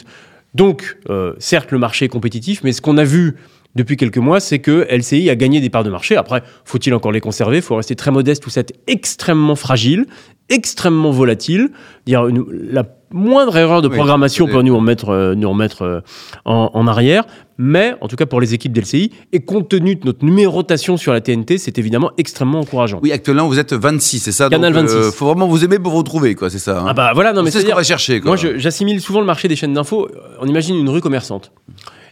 Donc, 0.55 0.97
euh, 1.09 1.33
certes, 1.37 1.71
le 1.71 1.77
marché 1.77 2.05
est 2.05 2.09
compétitif, 2.09 2.63
mais 2.63 2.71
ce 2.71 2.81
qu'on 2.81 2.97
a 2.97 3.03
vu 3.03 3.35
depuis 3.75 3.97
quelques 3.97 4.17
mois, 4.17 4.39
c'est 4.39 4.59
que 4.59 4.87
LCI 4.89 5.29
a 5.29 5.35
gagné 5.35 5.59
des 5.59 5.69
parts 5.69 5.83
de 5.83 5.89
marché. 5.89 6.15
Après, 6.15 6.41
faut-il 6.63 6.93
encore 6.93 7.11
les 7.11 7.19
conserver? 7.21 7.59
Faut 7.61 7.75
rester 7.75 7.95
très 7.95 8.09
modeste, 8.09 8.41
tout 8.41 8.49
ça 8.49 8.61
est 8.61 8.73
extrêmement 8.87 9.55
fragile, 9.55 10.05
extrêmement 10.49 11.11
volatile. 11.11 11.69
Dire 12.05 12.25
une- 12.27 12.45
la 12.71 12.83
moindre 13.15 13.57
erreur 13.57 13.81
de 13.81 13.87
Oui, 13.87 13.95
programmation 13.95 14.45
c'est- 14.45 14.51
peut 14.53 14.61
nous 14.61 14.75
remettre, 14.75 15.09
euh, 15.09 15.33
nous 15.35 15.49
remettre 15.49 15.81
euh, 15.83 15.99
en, 16.45 16.69
en 16.73 16.87
arrière. 16.87 17.23
Mais, 17.57 17.95
en 18.01 18.07
tout 18.09 18.17
cas 18.17 18.25
pour 18.25 18.41
les 18.41 18.53
équipes 18.53 18.73
d'LCI, 18.73 19.11
et 19.31 19.39
compte 19.39 19.69
tenu 19.69 19.95
de 19.95 20.05
notre 20.05 20.25
numérotation 20.25 20.97
sur 20.97 21.13
la 21.13 21.21
TNT, 21.21 21.57
c'est 21.57 21.77
évidemment 21.79 22.11
extrêmement 22.17 22.59
encourageant. 22.59 22.99
Oui, 23.01 23.11
actuellement, 23.13 23.47
vous 23.47 23.59
êtes 23.59 23.73
26, 23.73 24.19
c'est 24.19 24.31
ça? 24.33 24.49
Canal 24.49 24.73
Donc, 24.73 24.83
euh, 24.89 25.01
26. 25.03 25.15
faut 25.15 25.25
vraiment 25.27 25.47
vous 25.47 25.63
aimer 25.63 25.79
pour 25.79 25.93
vous 25.93 25.99
retrouver, 25.99 26.35
quoi, 26.35 26.49
c'est 26.49 26.59
ça. 26.59 26.81
hein 26.81 26.85
Ah 26.89 26.93
bah 26.93 27.11
voilà, 27.15 27.31
non 27.31 27.43
mais 27.43 27.51
c'est 27.51 27.61
ce 27.61 27.65
qu'on 27.65 27.75
va 27.75 27.83
chercher, 27.83 28.19
quoi. 28.19 28.35
Moi, 28.35 28.53
j'assimile 28.57 28.99
souvent 28.99 29.21
le 29.21 29.25
marché 29.25 29.47
des 29.47 29.55
chaînes 29.55 29.73
d'infos. 29.73 30.05
euh, 30.07 30.19
On 30.41 30.47
imagine 30.47 30.75
une 30.75 30.89
rue 30.89 30.99
commerçante. 31.01 31.53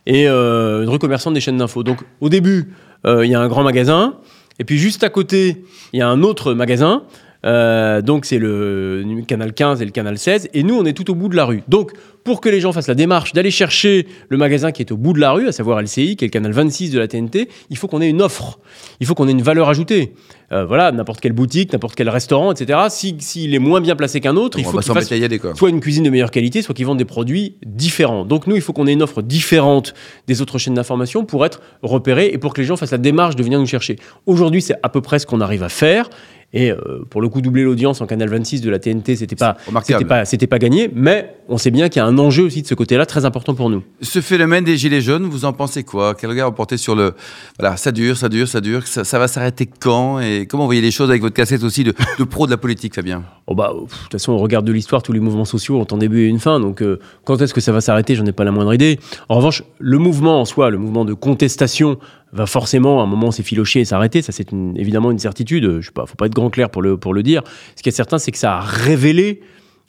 Et 0.07 0.27
euh, 0.29 0.83
une 0.83 0.89
rue 0.89 0.99
commerçante 0.99 1.33
des 1.33 1.41
chaînes 1.41 1.57
d'infos. 1.57 1.83
Donc, 1.83 1.99
au 2.21 2.29
début, 2.29 2.73
euh, 3.05 3.25
il 3.25 3.31
y 3.31 3.35
a 3.35 3.41
un 3.41 3.47
grand 3.49 3.63
magasin. 3.63 4.15
Et 4.59 4.63
puis, 4.63 4.77
juste 4.77 5.03
à 5.03 5.09
côté, 5.09 5.63
il 5.91 5.99
y 5.99 6.01
a 6.01 6.07
un 6.07 6.23
autre 6.23 6.53
magasin. 6.53 7.03
Euh, 7.45 8.01
donc, 8.01 8.25
c'est 8.25 8.37
le 8.39 9.03
canal 9.27 9.53
15 9.53 9.81
et 9.81 9.85
le 9.85 9.91
canal 9.91 10.17
16. 10.17 10.49
Et 10.53 10.63
nous, 10.63 10.75
on 10.75 10.85
est 10.85 10.93
tout 10.93 11.09
au 11.11 11.15
bout 11.15 11.27
de 11.29 11.35
la 11.35 11.45
rue. 11.45 11.61
Donc, 11.67 11.91
pour 12.23 12.39
que 12.39 12.47
les 12.47 12.61
gens 12.61 12.71
fassent 12.71 12.87
la 12.87 12.95
démarche 12.95 13.33
d'aller 13.33 13.51
chercher 13.51 14.07
le 14.29 14.37
magasin 14.37 14.71
qui 14.71 14.81
est 14.81 14.91
au 14.93 14.97
bout 14.97 15.11
de 15.11 15.19
la 15.19 15.31
rue, 15.31 15.47
à 15.47 15.51
savoir 15.51 15.81
LCI, 15.81 16.15
qui 16.15 16.23
est 16.23 16.27
le 16.27 16.31
canal 16.31 16.53
26 16.53 16.89
de 16.91 16.99
la 16.99 17.07
TNT, 17.09 17.49
il 17.69 17.75
faut 17.77 17.87
qu'on 17.89 18.01
ait 18.01 18.09
une 18.09 18.21
offre. 18.21 18.59
Il 19.01 19.07
faut 19.07 19.13
qu'on 19.13 19.27
ait 19.27 19.31
une 19.31 19.41
valeur 19.41 19.67
ajoutée. 19.67 20.13
Euh, 20.53 20.65
voilà, 20.65 20.91
n'importe 20.93 21.19
quelle 21.19 21.33
boutique, 21.33 21.73
n'importe 21.73 21.95
quel 21.95 22.07
restaurant, 22.07 22.53
etc. 22.53 22.79
Si- 22.89 23.15
S'il 23.19 23.53
est 23.53 23.59
moins 23.59 23.81
bien 23.81 23.95
placé 23.97 24.21
qu'un 24.21 24.37
autre, 24.37 24.57
il 24.59 24.63
faut 24.63 24.77
qu'il 24.77 24.93
fasse 24.93 25.07
s'embêter 25.09 25.15
à 25.15 25.17
y 25.17 25.25
aller, 25.25 25.39
quoi. 25.39 25.53
soit 25.55 25.69
une 25.69 25.81
cuisine 25.81 26.03
de 26.03 26.09
meilleure 26.09 26.31
qualité, 26.31 26.61
soit 26.61 26.73
qu'ils 26.75 26.85
vendent 26.85 26.97
des 26.99 27.03
produits 27.05 27.55
différents. 27.65 28.23
Donc 28.23 28.47
nous, 28.47 28.55
il 28.55 28.61
faut 28.61 28.71
qu'on 28.71 28.87
ait 28.87 28.93
une 28.93 29.01
offre 29.03 29.21
différente 29.21 29.93
des 30.27 30.41
autres 30.41 30.59
chaînes 30.59 30.75
d'information 30.75 31.25
pour 31.25 31.45
être 31.45 31.59
repéré 31.81 32.29
et 32.31 32.37
pour 32.37 32.53
que 32.53 32.61
les 32.61 32.67
gens 32.67 32.77
fassent 32.77 32.91
la 32.91 32.97
démarche 32.99 33.35
de 33.35 33.43
venir 33.43 33.59
nous 33.59 33.65
chercher. 33.65 33.97
Aujourd'hui, 34.27 34.61
c'est 34.61 34.75
à 34.83 34.87
peu 34.89 35.01
près 35.01 35.19
ce 35.19 35.25
qu'on 35.25 35.41
arrive 35.41 35.63
à 35.63 35.69
faire. 35.69 36.09
Et 36.53 36.71
euh, 36.71 37.03
pour 37.09 37.21
le 37.21 37.29
coup, 37.29 37.41
doubler 37.41 37.63
l'audience 37.63 38.01
en 38.01 38.05
canal 38.05 38.29
26 38.29 38.61
de 38.61 38.69
la 38.69 38.79
TNT, 38.79 39.15
c'était 39.15 39.35
pas, 39.35 39.57
c'était 39.83 40.05
pas, 40.05 40.25
c'était 40.25 40.47
pas 40.47 40.59
gagné. 40.59 40.89
Mais 40.93 41.35
on 41.49 41.57
sait 41.57 41.71
bien 41.71 41.89
qu'il 41.89 41.99
y 41.99 42.03
a 42.03 42.05
un 42.05 42.17
enjeu 42.19 42.43
aussi 42.43 42.61
de 42.61 42.67
ce 42.67 42.75
côté-là 42.75 43.05
très 43.05 43.25
important 43.25 43.55
pour 43.55 43.69
nous. 43.69 43.83
Ce 44.01 44.21
phénomène 44.21 44.63
des 44.63 44.77
gilets 44.77 45.01
jaunes, 45.01 45.25
vous 45.25 45.45
en 45.45 45.53
pensez 45.53 45.83
quoi? 45.83 46.15
Quel 46.15 46.29
regard 46.29 46.49
vous 46.49 46.55
portez 46.55 46.77
sur 46.77 46.95
le... 46.95 47.13
Voilà, 47.59 47.75
ça 47.75 47.91
dure, 47.91 48.17
ça 48.17 48.29
dure, 48.29 48.47
ça 48.47 48.61
dure. 48.61 48.85
Ça, 48.87 49.03
ça 49.03 49.17
va 49.17 49.27
s'arrêter 49.27 49.67
quand? 49.79 50.19
Et 50.19 50.45
comment 50.45 50.63
vous 50.63 50.67
voyez 50.67 50.81
les 50.81 50.91
choses 50.91 51.09
avec 51.09 51.21
votre 51.21 51.35
cassette 51.35 51.63
aussi 51.63 51.83
de, 51.83 51.93
de 52.19 52.23
pro 52.23 52.45
de 52.45 52.51
la 52.51 52.57
politique, 52.57 52.93
Fabien? 52.93 53.23
Oh 53.47 53.55
bah, 53.55 53.73
pff, 53.73 53.97
de 53.97 54.03
toute 54.03 54.11
façon, 54.11 54.33
on 54.33 54.37
regarde 54.37 54.65
de 54.65 54.71
l'histoire, 54.71 55.01
tous 55.01 55.11
les 55.11 55.19
mouvements 55.19 55.45
sociaux 55.45 55.79
ont 55.79 55.87
un 55.91 55.97
début 55.97 56.25
et 56.25 56.27
une 56.27 56.39
fin. 56.39 56.59
Donc, 56.59 56.81
euh, 56.81 56.99
quand 57.25 57.41
est-ce 57.41 57.53
que 57.53 57.61
ça 57.61 57.71
va 57.71 57.81
s'arrêter? 57.81 58.15
J'en 58.15 58.25
ai 58.25 58.31
pas 58.31 58.43
la 58.43 58.51
moindre 58.51 58.73
idée. 58.73 58.99
En 59.27 59.35
revanche, 59.35 59.63
le 59.79 59.97
mouvement 59.97 60.39
en 60.39 60.45
soi, 60.45 60.69
le 60.69 60.77
mouvement 60.77 61.03
de 61.03 61.13
contestation, 61.13 61.97
va 62.33 62.45
forcément 62.45 62.99
à 62.99 63.03
un 63.03 63.07
moment 63.07 63.31
s'effilocher 63.31 63.81
et 63.81 63.85
s'arrêter. 63.85 64.21
Ça, 64.21 64.31
c'est 64.31 64.51
une- 64.51 64.75
évidemment 64.77 65.11
une 65.11 65.19
certitude. 65.19 65.79
Je 65.79 65.85
sais 65.85 65.91
pas, 65.93 66.05
faut 66.05 66.15
pas 66.15 66.25
être 66.25 66.33
grand 66.33 66.49
clair 66.49 66.69
pour 66.69 66.81
le, 66.81 66.97
pour 66.97 67.13
le 67.13 67.23
dire. 67.23 67.41
Ce 67.75 67.83
qui 67.83 67.89
est 67.89 67.93
certain, 67.93 68.17
c'est 68.17 68.31
que 68.31 68.37
ça 68.37 68.55
a 68.57 68.59
révélé 68.61 69.41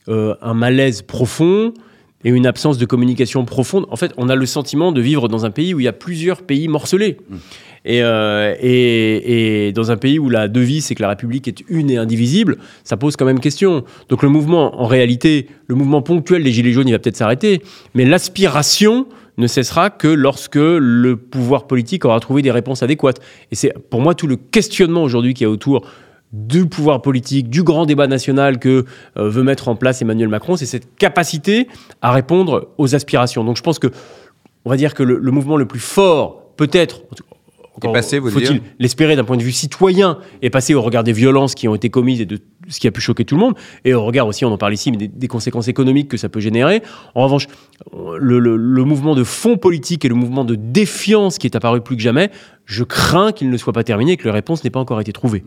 euh, 0.08 0.34
un 0.42 0.52
malaise 0.54 1.00
profond 1.02 1.72
et 2.24 2.30
une 2.30 2.46
absence 2.46 2.78
de 2.78 2.86
communication 2.86 3.44
profonde. 3.44 3.86
En 3.90 3.96
fait, 3.96 4.12
on 4.18 4.28
a 4.28 4.34
le 4.36 4.46
sentiment 4.46 4.92
de 4.92 5.00
vivre 5.00 5.28
dans 5.28 5.44
un 5.46 5.50
pays 5.50 5.74
où 5.74 5.80
il 5.80 5.84
y 5.84 5.88
a 5.88 5.92
plusieurs 5.92 6.42
pays 6.42 6.68
morcelés. 6.68 7.16
Et, 7.86 8.02
euh, 8.02 8.54
et, 8.60 9.66
et 9.68 9.72
dans 9.72 9.90
un 9.90 9.98
pays 9.98 10.18
où 10.18 10.30
la 10.30 10.48
devise 10.48 10.86
c'est 10.86 10.94
que 10.94 11.02
la 11.02 11.10
République 11.10 11.48
est 11.48 11.62
une 11.68 11.90
et 11.90 11.98
indivisible, 11.98 12.56
ça 12.82 12.96
pose 12.96 13.14
quand 13.16 13.26
même 13.26 13.40
question. 13.40 13.84
Donc 14.08 14.22
le 14.22 14.30
mouvement, 14.30 14.80
en 14.80 14.86
réalité, 14.86 15.48
le 15.66 15.74
mouvement 15.74 16.00
ponctuel 16.00 16.42
des 16.42 16.50
Gilets 16.52 16.72
jaunes, 16.72 16.88
il 16.88 16.92
va 16.92 16.98
peut-être 16.98 17.16
s'arrêter, 17.18 17.62
mais 17.94 18.06
l'aspiration 18.06 19.06
ne 19.36 19.46
cessera 19.46 19.90
que 19.90 20.08
lorsque 20.08 20.56
le 20.56 21.14
pouvoir 21.16 21.66
politique 21.66 22.04
aura 22.04 22.20
trouvé 22.20 22.42
des 22.42 22.50
réponses 22.50 22.82
adéquates. 22.82 23.20
Et 23.50 23.54
c'est 23.54 23.72
pour 23.90 24.00
moi 24.00 24.14
tout 24.14 24.26
le 24.26 24.36
questionnement 24.36 25.02
aujourd'hui 25.02 25.34
qu'il 25.34 25.46
y 25.46 25.48
a 25.48 25.50
autour 25.50 25.86
du 26.32 26.66
pouvoir 26.66 27.00
politique, 27.00 27.48
du 27.48 27.62
grand 27.62 27.86
débat 27.86 28.08
national 28.08 28.58
que 28.58 28.84
euh, 29.16 29.28
veut 29.28 29.44
mettre 29.44 29.68
en 29.68 29.76
place 29.76 30.02
Emmanuel 30.02 30.28
Macron, 30.28 30.56
c'est 30.56 30.66
cette 30.66 30.96
capacité 30.96 31.68
à 32.02 32.10
répondre 32.10 32.70
aux 32.76 32.94
aspirations. 32.94 33.44
Donc 33.44 33.56
je 33.56 33.62
pense 33.62 33.78
que, 33.78 33.86
on 34.64 34.70
va 34.70 34.76
dire 34.76 34.94
que 34.94 35.04
le, 35.04 35.18
le 35.18 35.30
mouvement 35.30 35.56
le 35.56 35.66
plus 35.66 35.78
fort, 35.78 36.50
peut-être, 36.56 37.02
encore 37.76 37.92
passé, 37.92 38.18
vous 38.18 38.30
faut-il 38.30 38.62
l'espérer 38.78 39.16
d'un 39.16 39.24
point 39.24 39.36
de 39.36 39.42
vue 39.42 39.52
citoyen, 39.52 40.18
est 40.42 40.50
passé 40.50 40.74
au 40.74 40.82
regard 40.82 41.04
des 41.04 41.12
violences 41.12 41.54
qui 41.54 41.66
ont 41.68 41.74
été 41.74 41.90
commises 41.90 42.20
et 42.20 42.26
de 42.26 42.38
ce 42.68 42.80
qui 42.80 42.86
a 42.88 42.90
pu 42.90 43.00
choquer 43.00 43.24
tout 43.24 43.34
le 43.34 43.40
monde, 43.40 43.54
et 43.84 43.94
au 43.94 44.04
regard 44.04 44.26
aussi, 44.26 44.44
on 44.44 44.52
en 44.52 44.58
parle 44.58 44.74
ici, 44.74 44.90
mais 44.90 44.96
des, 44.96 45.08
des 45.08 45.28
conséquences 45.28 45.68
économiques 45.68 46.08
que 46.08 46.16
ça 46.16 46.28
peut 46.28 46.40
générer. 46.40 46.82
En 47.14 47.24
revanche, 47.24 47.46
le, 48.18 48.38
le- 48.38 48.56
le 48.56 48.84
mouvement 48.84 49.14
de 49.14 49.24
fond 49.24 49.56
politique 49.56 50.04
et 50.04 50.08
le 50.08 50.14
mouvement 50.14 50.44
de 50.44 50.54
défiance 50.54 51.38
qui 51.38 51.46
est 51.46 51.56
apparu 51.56 51.80
plus 51.80 51.96
que 51.96 52.02
jamais, 52.02 52.30
je 52.64 52.84
crains 52.84 53.32
qu'il 53.32 53.50
ne 53.50 53.56
soit 53.56 53.72
pas 53.72 53.84
terminé 53.84 54.12
et 54.12 54.16
que 54.16 54.26
la 54.26 54.32
réponse 54.34 54.64
n'ait 54.64 54.70
pas 54.70 54.80
encore 54.80 55.00
été 55.00 55.12
trouvée. 55.12 55.44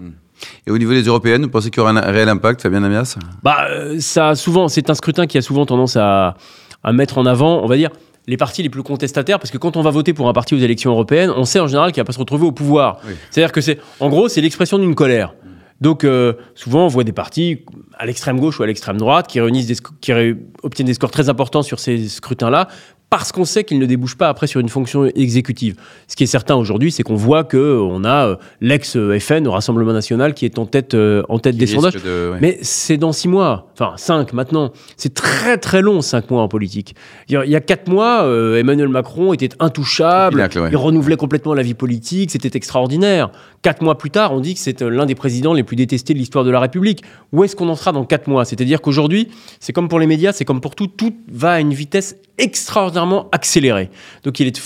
Et 0.68 0.72
au 0.72 0.78
niveau 0.78 0.92
des 0.94 1.04
européennes, 1.04 1.44
vous 1.44 1.50
pensez 1.50 1.70
qu'il 1.72 1.80
y 1.80 1.82
aura 1.82 1.92
un 1.92 2.12
réel 2.12 2.30
impact, 2.30 2.62
Fabien 2.62 2.84
Amias 2.84 3.18
Bah, 3.44 3.68
euh, 3.70 4.00
ça 4.00 4.30
a 4.30 4.36
souvent, 4.36 4.68
c'est 4.68 4.90
un 4.90 4.94
scrutin 4.94 5.26
qui 5.28 5.38
a 5.38 5.42
souvent 5.42 5.66
tendance 5.66 5.96
à, 5.96 6.36
à 6.84 6.94
mettre 6.94 7.18
en 7.18 7.26
avant, 7.26 7.64
on 7.64 7.68
va 7.68 7.76
dire, 7.78 7.90
les 8.28 8.38
partis 8.38 8.62
les 8.62 8.70
plus 8.70 8.84
contestataires, 8.84 9.40
parce 9.40 9.52
que 9.52 9.58
quand 9.58 9.78
on 9.78 9.82
va 9.82 9.90
voter 9.90 10.14
pour 10.14 10.28
un 10.28 10.34
parti 10.34 10.54
aux 10.54 10.58
élections 10.60 10.92
européennes, 10.92 11.32
on 11.36 11.46
sait 11.46 11.60
en 11.62 11.68
général 11.68 11.92
qu'il 11.94 12.02
va 12.02 12.06
pas 12.06 12.12
se 12.14 12.20
retrouver 12.20 12.46
au 12.46 12.52
pouvoir. 12.52 13.00
Oui. 13.08 13.14
C'est-à-dire 13.32 13.52
que 13.54 13.62
c'est, 13.62 13.80
en 14.02 14.10
gros, 14.10 14.28
c'est 14.28 14.42
l'expression 14.42 14.78
d'une 14.78 14.96
colère. 14.96 15.34
Donc, 15.82 16.04
euh, 16.04 16.34
souvent, 16.56 16.86
on 16.86 16.88
voit 16.88 17.04
des 17.04 17.12
partis 17.14 17.64
à 17.98 18.06
l'extrême 18.06 18.40
gauche 18.40 18.60
ou 18.60 18.64
à 18.64 18.68
l'extrême 18.68 18.98
droite 18.98 19.28
qui 19.28 19.40
réunissent 19.40 19.68
des, 19.68 19.76
sc- 19.76 19.92
qui 20.02 20.12
ré- 20.14 20.36
obtiennent 20.64 20.88
des 20.88 20.94
scores 20.96 21.12
très 21.12 21.30
importants 21.30 21.62
sur 21.64 21.80
ces 21.80 22.08
scrutins-là 22.08 22.68
parce 23.10 23.32
qu'on 23.32 23.46
sait 23.46 23.64
qu'ils 23.64 23.80
ne 23.80 23.86
débouchent 23.86 24.18
pas 24.18 24.28
après 24.28 24.48
sur 24.48 24.60
une 24.60 24.68
fonction 24.68 25.06
exécutive. 25.06 25.76
Ce 26.10 26.18
qui 26.18 26.24
est 26.26 26.28
certain 26.28 26.56
aujourd'hui, 26.56 26.92
c'est 26.92 27.04
qu'on 27.04 27.16
voit 27.16 27.46
que 27.46 27.56
euh, 27.56 27.80
on 27.80 28.04
a 28.04 28.28
euh, 28.28 28.36
l'ex-FN 28.60 29.48
au 29.48 29.52
Rassemblement 29.52 29.94
national 29.94 30.34
qui 30.34 30.44
est 30.44 30.60
en 30.60 30.66
tête, 30.66 30.94
euh, 30.94 31.24
en 31.30 31.40
tête 31.40 31.56
des 31.56 31.68
sondages. 31.68 31.94
risque 31.94 32.06
de- 32.06 32.32
ouais. 32.34 32.38
Mais 32.42 32.58
c'est 32.64 32.98
dans 32.98 33.14
six 33.14 33.30
mois, 33.30 33.72
enfin 33.74 33.94
cinq 33.96 34.34
maintenant. 34.34 34.74
C'est 34.98 35.14
très 35.14 35.58
très 35.58 35.82
long, 35.82 36.02
cinq 36.02 36.30
mois 36.30 36.42
en 36.42 36.50
politique. 36.50 36.96
Il 37.30 37.34
y 37.46 37.56
a, 37.56 37.62
quatre 37.62 37.88
mois, 37.88 38.26
Emmanuel 38.58 38.90
Macron 38.90 39.32
était 39.32 39.50
intouchable, 39.60 40.42
ouais. 40.42 40.70
il 40.72 40.76
renouvelait 40.78 41.16
complètement 41.18 41.54
la 41.54 41.64
vie 41.64 41.76
politique, 41.76 42.32
c'était 42.32 42.58
extraordinaire. 42.58 43.30
Quatre 43.68 43.82
mois 43.82 43.98
plus 43.98 44.12
tard, 44.12 44.32
on 44.32 44.40
dit 44.40 44.54
que 44.54 44.62
c'est 44.62 44.82
euh, 44.82 44.88
l'un 44.88 45.06
des 45.06 45.14
présidents 45.14 45.54
les 45.54 45.62
plus 45.64 45.76
détestés 45.76 46.14
de 46.14 46.20
l'histoire 46.20 46.46
de 46.46 46.52
la 46.52 46.62
République. 46.62 47.04
Où 47.34 47.44
est-ce 47.44 47.54
qu'on 47.54 47.68
en 47.68 47.76
sera 47.76 47.92
dans 47.92 48.06
quatre 48.06 48.30
mois? 48.30 48.46
C'est-à-dire 48.46 48.80
qu'aujourd'hui, 48.80 49.28
c'est 49.60 49.74
comme 49.74 49.90
pour 49.90 50.00
les 50.00 50.08
médias, 50.08 50.32
c'est 50.32 50.46
comme 50.46 50.62
pour 50.62 50.74
tout, 50.74 50.88
tout 50.88 51.14
va 51.30 51.52
à 51.52 51.60
une 51.60 51.74
vitesse 51.74 52.16
extraordinairement 52.38 53.28
accélérée. 53.34 53.90
Donc 54.24 54.40
il 54.40 54.48
est 54.48 54.62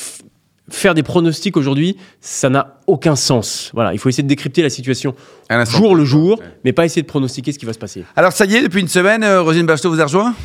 faire 0.69 0.93
des 0.93 1.01
pronostics 1.01 1.57
aujourd'hui, 1.57 1.97
ça 2.19 2.49
n'a 2.51 2.77
aucun 2.85 3.15
sens. 3.15 3.71
Voilà, 3.73 3.91
il 3.93 3.97
faut 3.97 4.07
essayer 4.07 4.21
de 4.21 4.27
décrypter 4.27 4.61
la 4.61 4.69
situation 4.69 5.15
jour 5.65 5.95
le 5.95 6.05
jour, 6.05 6.37
Ouais. 6.39 6.45
mais 6.63 6.71
pas 6.71 6.85
essayer 6.85 7.01
de 7.01 7.07
pronostiquer 7.07 7.53
ce 7.53 7.57
qui 7.57 7.65
va 7.65 7.73
se 7.73 7.79
passer. 7.79 8.03
Alors 8.15 8.33
ça 8.33 8.45
y 8.45 8.55
est, 8.55 8.61
depuis 8.61 8.81
une 8.81 8.87
semaine, 8.87 9.23
euh, 9.23 9.41
Rosine 9.41 9.65
Bachelot 9.65 9.89
vous 9.95 9.99
a 10.01 10.03
rejoint? 10.03 10.35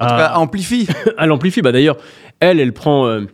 En 0.00 0.06
tout 0.06 0.14
Ah. 0.14 0.30
cas, 0.32 0.38
amplifie. 0.38 0.88
elle 1.18 1.30
amplifie. 1.32 1.60
Bah 1.60 1.70
d'ailleurs, 1.70 1.98
elle, 2.40 2.60
elle 2.60 2.72
prend, 2.72 3.06
euh, 3.08 3.26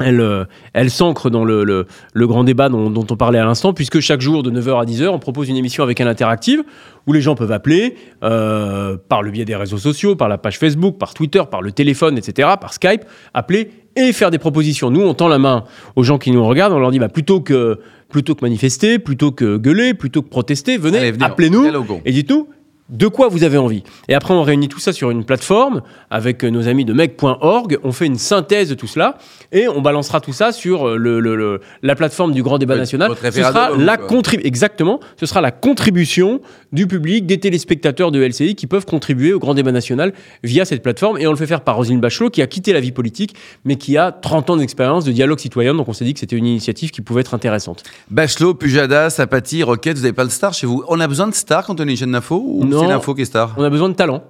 elle, 0.00 0.20
euh, 0.20 0.44
elle 0.72 0.90
s'ancre 0.90 1.30
dans 1.30 1.44
le, 1.44 1.64
le- 1.64 1.86
le 2.12 2.26
grand 2.26 2.44
débat 2.44 2.68
dont, 2.68 2.90
dont 2.90 3.06
on 3.10 3.16
parlait 3.16 3.38
à 3.38 3.44
l'instant, 3.44 3.72
puisque 3.72 4.00
chaque 4.00 4.20
jour 4.20 4.42
de 4.42 4.50
9h 4.50 4.80
à 4.80 4.84
10h, 4.84 5.08
on 5.08 5.18
propose 5.18 5.48
une 5.48 5.56
émission 5.56 5.82
avec 5.84 6.00
un 6.00 6.06
interactive 6.06 6.62
où 7.06 7.12
les 7.12 7.20
gens 7.20 7.34
peuvent 7.34 7.52
appeler 7.52 7.96
euh, 8.22 8.96
par 9.08 9.22
le 9.22 9.30
biais 9.30 9.44
des 9.44 9.56
réseaux 9.56 9.78
sociaux, 9.78 10.14
par 10.16 10.28
la 10.28 10.38
page 10.38 10.58
Facebook, 10.58 10.98
par 10.98 11.14
Twitter, 11.14 11.42
par 11.50 11.62
le 11.62 11.72
téléphone, 11.72 12.18
etc., 12.18 12.48
par 12.60 12.72
Skype, 12.72 13.02
appeler 13.34 13.70
et 13.96 14.12
faire 14.12 14.30
des 14.30 14.38
propositions. 14.38 14.90
Nous, 14.90 15.00
on 15.02 15.14
tend 15.14 15.28
la 15.28 15.38
main 15.38 15.64
aux 15.96 16.02
gens 16.02 16.18
qui 16.18 16.30
nous 16.30 16.44
regardent, 16.46 16.72
on 16.74 16.78
leur 16.78 16.90
dit 16.90 16.98
bah, 16.98 17.08
plutôt 17.08 17.40
que 17.40 17.78
plutôt 18.08 18.34
que 18.34 18.42
manifester, 18.44 18.98
plutôt 18.98 19.32
que 19.32 19.58
gueuler, 19.58 19.92
plutôt 19.92 20.22
que 20.22 20.28
protester, 20.28 20.78
venez, 20.78 20.98
appelez-nous 21.26 21.62
et 22.06 22.12
dites-nous 22.12 22.48
de 22.88 23.06
quoi 23.06 23.28
vous 23.28 23.44
avez 23.44 23.58
envie. 23.58 23.82
Et 24.08 24.14
après, 24.14 24.32
on 24.34 24.42
réunit 24.42 24.68
tout 24.68 24.78
ça 24.80 24.92
sur 24.92 25.10
une 25.10 25.24
plateforme 25.24 25.82
avec 26.10 26.42
euh, 26.44 26.50
nos 26.50 26.68
amis 26.68 26.84
de 26.84 26.92
mec.org. 26.94 27.78
On 27.84 27.92
fait 27.92 28.06
une 28.06 28.16
synthèse 28.18 28.70
de 28.70 28.74
tout 28.74 28.86
cela 28.86 29.18
et 29.52 29.68
on 29.68 29.80
balancera 29.82 30.20
tout 30.20 30.32
ça 30.32 30.52
sur 30.52 30.88
euh, 30.88 30.96
le, 30.96 31.20
le- 31.20 31.36
le- 31.36 31.60
la 31.82 31.94
plateforme 31.94 32.32
du 32.32 32.42
grand 32.42 32.58
débat 32.58 32.74
national. 32.76 33.10
Ce 33.30 33.42
sera 33.52 33.68
la 33.84 33.96
exactement. 34.44 35.00
Ce 35.20 35.26
sera 35.26 35.40
la 35.40 35.50
contribution 35.50 36.40
du 36.72 36.86
public, 36.86 37.26
des 37.26 37.38
téléspectateurs 37.38 38.10
de 38.10 38.20
LCI 38.22 38.54
qui 38.54 38.66
peuvent 38.66 38.86
contribuer 38.86 39.32
au 39.32 39.38
grand 39.38 39.54
débat 39.54 39.72
national 39.72 40.12
via 40.42 40.64
cette 40.64 40.82
plateforme. 40.82 41.18
Et 41.18 41.26
on 41.26 41.30
le 41.30 41.36
fait 41.36 41.46
faire 41.46 41.60
par 41.62 41.76
Roselyne 41.76 42.00
Bachelot 42.00 42.30
qui 42.30 42.40
a 42.42 42.46
quitté 42.46 42.72
la 42.72 42.80
vie 42.80 42.92
politique 42.92 43.34
mais 43.64 43.76
qui 43.76 43.96
a 43.98 44.12
30 44.12 44.50
ans 44.50 44.56
d'expérience 44.56 45.04
de 45.04 45.12
dialogue 45.12 45.38
citoyen. 45.38 45.74
Donc 45.74 45.88
on 45.88 45.92
s'est 45.92 46.04
dit 46.04 46.14
que 46.14 46.20
c'était 46.20 46.36
une 46.36 46.46
initiative 46.46 46.90
qui 46.90 47.00
pouvait 47.02 47.20
être 47.20 47.34
intéressante. 47.34 47.82
Bachelot, 48.10 48.54
Pujadas, 48.54 49.16
Apathy, 49.18 49.62
Roquette, 49.62 49.96
vous 49.98 50.02
n'avez 50.04 50.12
pas 50.14 50.24
de 50.24 50.30
star 50.30 50.54
chez 50.54 50.66
vous 50.66 50.84
On 50.88 51.00
a 51.00 51.06
besoin 51.06 51.28
de 51.28 51.34
stars 51.34 51.66
quand 51.66 51.80
on 51.80 51.86
est 51.86 51.98
d'info 52.06 52.42
ou 52.46 52.64
Non. 52.64 52.77
C'est 52.80 52.86
l'info 52.86 53.14
qui 53.14 53.22
est 53.22 53.26
star 53.26 53.54
On 53.56 53.64
a 53.64 53.70
besoin 53.70 53.88
de 53.88 53.94
talent. 53.94 54.22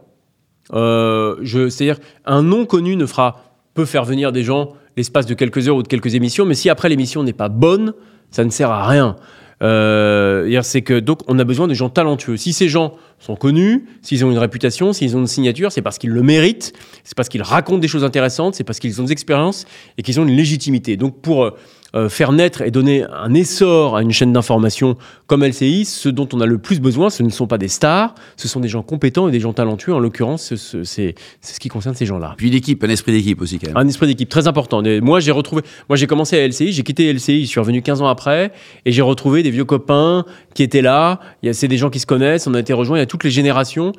Euh, 0.75 1.37
c'est-à-dire, 1.45 1.99
un 2.25 2.43
nom 2.43 2.67
connu 2.67 2.97
ne 2.97 3.07
fera, 3.07 3.43
peut 3.75 3.85
faire 3.85 4.05
venir 4.05 4.33
des 4.33 4.43
gens 4.43 4.75
l'espace 4.97 5.26
de 5.26 5.35
quelques 5.35 5.69
heures 5.69 5.76
ou 5.76 5.83
de 5.83 5.88
quelques 5.88 6.14
émissions, 6.14 6.45
mais 6.45 6.55
si 6.55 6.69
après 6.69 6.88
l'émission 6.88 7.23
n'est 7.23 7.33
pas 7.33 7.49
bonne, 7.49 7.95
ça 8.31 8.45
ne 8.45 8.50
sert 8.50 8.71
à 8.71 8.87
rien. 8.87 9.17
Euh, 9.62 10.61
c'est 10.62 10.83
que 10.83 11.00
donc 11.00 11.21
on 11.26 11.38
a 11.38 11.45
besoin 11.45 11.67
de 11.67 11.75
gens 11.75 11.88
talentueux. 11.88 12.37
Si 12.37 12.52
ces 12.52 12.69
gens 12.69 12.95
sont 13.19 13.35
connus, 13.35 13.87
s'ils 14.02 14.25
ont 14.25 14.31
une 14.31 14.38
réputation, 14.38 14.93
s'ils 14.93 15.17
ont 15.17 15.21
une 15.21 15.26
signature, 15.26 15.73
c'est 15.73 15.83
parce 15.83 15.99
qu'ils 15.99 16.11
le 16.11 16.23
méritent, 16.23 16.73
c'est 17.02 17.17
parce 17.17 17.28
qu'ils 17.28 17.43
racontent 17.43 17.78
des 17.78 17.88
choses 17.88 18.05
intéressantes, 18.05 18.55
c'est 18.55 18.64
parce 18.64 18.78
qu'ils 18.78 19.00
ont 19.00 19.05
des 19.05 19.12
expériences 19.12 19.67
et 19.97 20.02
qu'ils 20.02 20.21
ont 20.21 20.25
une 20.25 20.37
légitimité. 20.37 20.97
Donc 20.97 21.21
pour 21.21 21.52
euh, 21.95 22.09
faire 22.09 22.33
naître 22.33 22.61
et 22.62 22.71
donner 22.71 23.04
un 23.04 23.33
essor 23.35 23.97
à 23.97 24.02
une 24.02 24.11
chaîne 24.12 24.33
d'information 24.33 24.97
comme 25.26 25.42
LCI, 25.45 25.85
ce 25.87 26.09
dont 26.09 26.28
on 26.33 26.40
a 26.40 26.47
le 26.47 26.59
plus 26.59 26.80
besoin, 26.80 27.09
ce 27.11 27.23
ne 27.23 27.30
sont 27.30 27.47
pas 27.47 27.57
des 27.59 27.68
stars, 27.68 28.14
ce 28.37 28.47
sont 28.49 28.61
des 28.61 28.68
gens 28.68 28.83
compétents 28.83 29.28
et 29.28 29.30
des 29.33 29.40
gens 29.40 29.52
talentueux. 29.52 29.95
En 29.95 29.99
l'occurrence, 29.99 30.42
ce- 30.42 30.57
ce- 30.57 30.85
c'est 30.85 31.14
ce 31.40 31.59
qui 31.61 31.68
concerne 31.68 31.95
ces 31.95 32.04
gens-là. 32.07 32.35
Puis 32.37 32.50
l'équipe, 32.50 32.83
un 32.85 32.88
esprit 32.88 33.12
d'équipe 33.12 33.40
aussi 33.40 33.59
quand 33.59 33.68
même. 33.68 33.76
Un 33.76 33.88
esprit 33.88 34.07
d'équipe 34.07 34.28
très 34.28 34.47
important. 34.49 34.83
Et 34.85 35.00
moi, 35.00 35.21
j'ai 35.21 35.33
retrouvé. 35.33 35.62
Moi, 35.88 35.97
j'ai 35.97 36.07
commencé 36.07 36.37
à 36.38 36.45
LCI, 36.47 36.73
j'ai 36.73 36.83
quitté 36.83 37.09
LCI, 37.12 37.42
je 37.45 37.49
suis 37.49 37.61
revenu 37.61 37.80
15 37.83 38.02
ans 38.02 38.09
après, 38.09 38.52
et 38.85 38.92
j'ai 38.92 39.02
retrouvé 39.02 39.42
des 39.42 39.50
vieux 39.50 39.64
copains 39.64 40.25
qui 40.54 40.62
étaient 40.62 40.83
là. 40.83 41.21
Il 41.42 41.47
y 41.47 41.49
a, 41.49 41.52
c'est 41.54 41.68
des 41.68 41.78
gens 41.78 41.90
qui 41.90 42.00
se 42.00 42.07
connaissent. 42.07 42.47
On 42.47 42.54
a 42.54 42.61
été 42.61 42.73
rejoints. 42.73 42.99
Il 42.99 43.00
y 43.00 43.02
a 43.02 43.07
toutes 43.07 43.25
les 43.25 43.30
générations. 43.30 43.92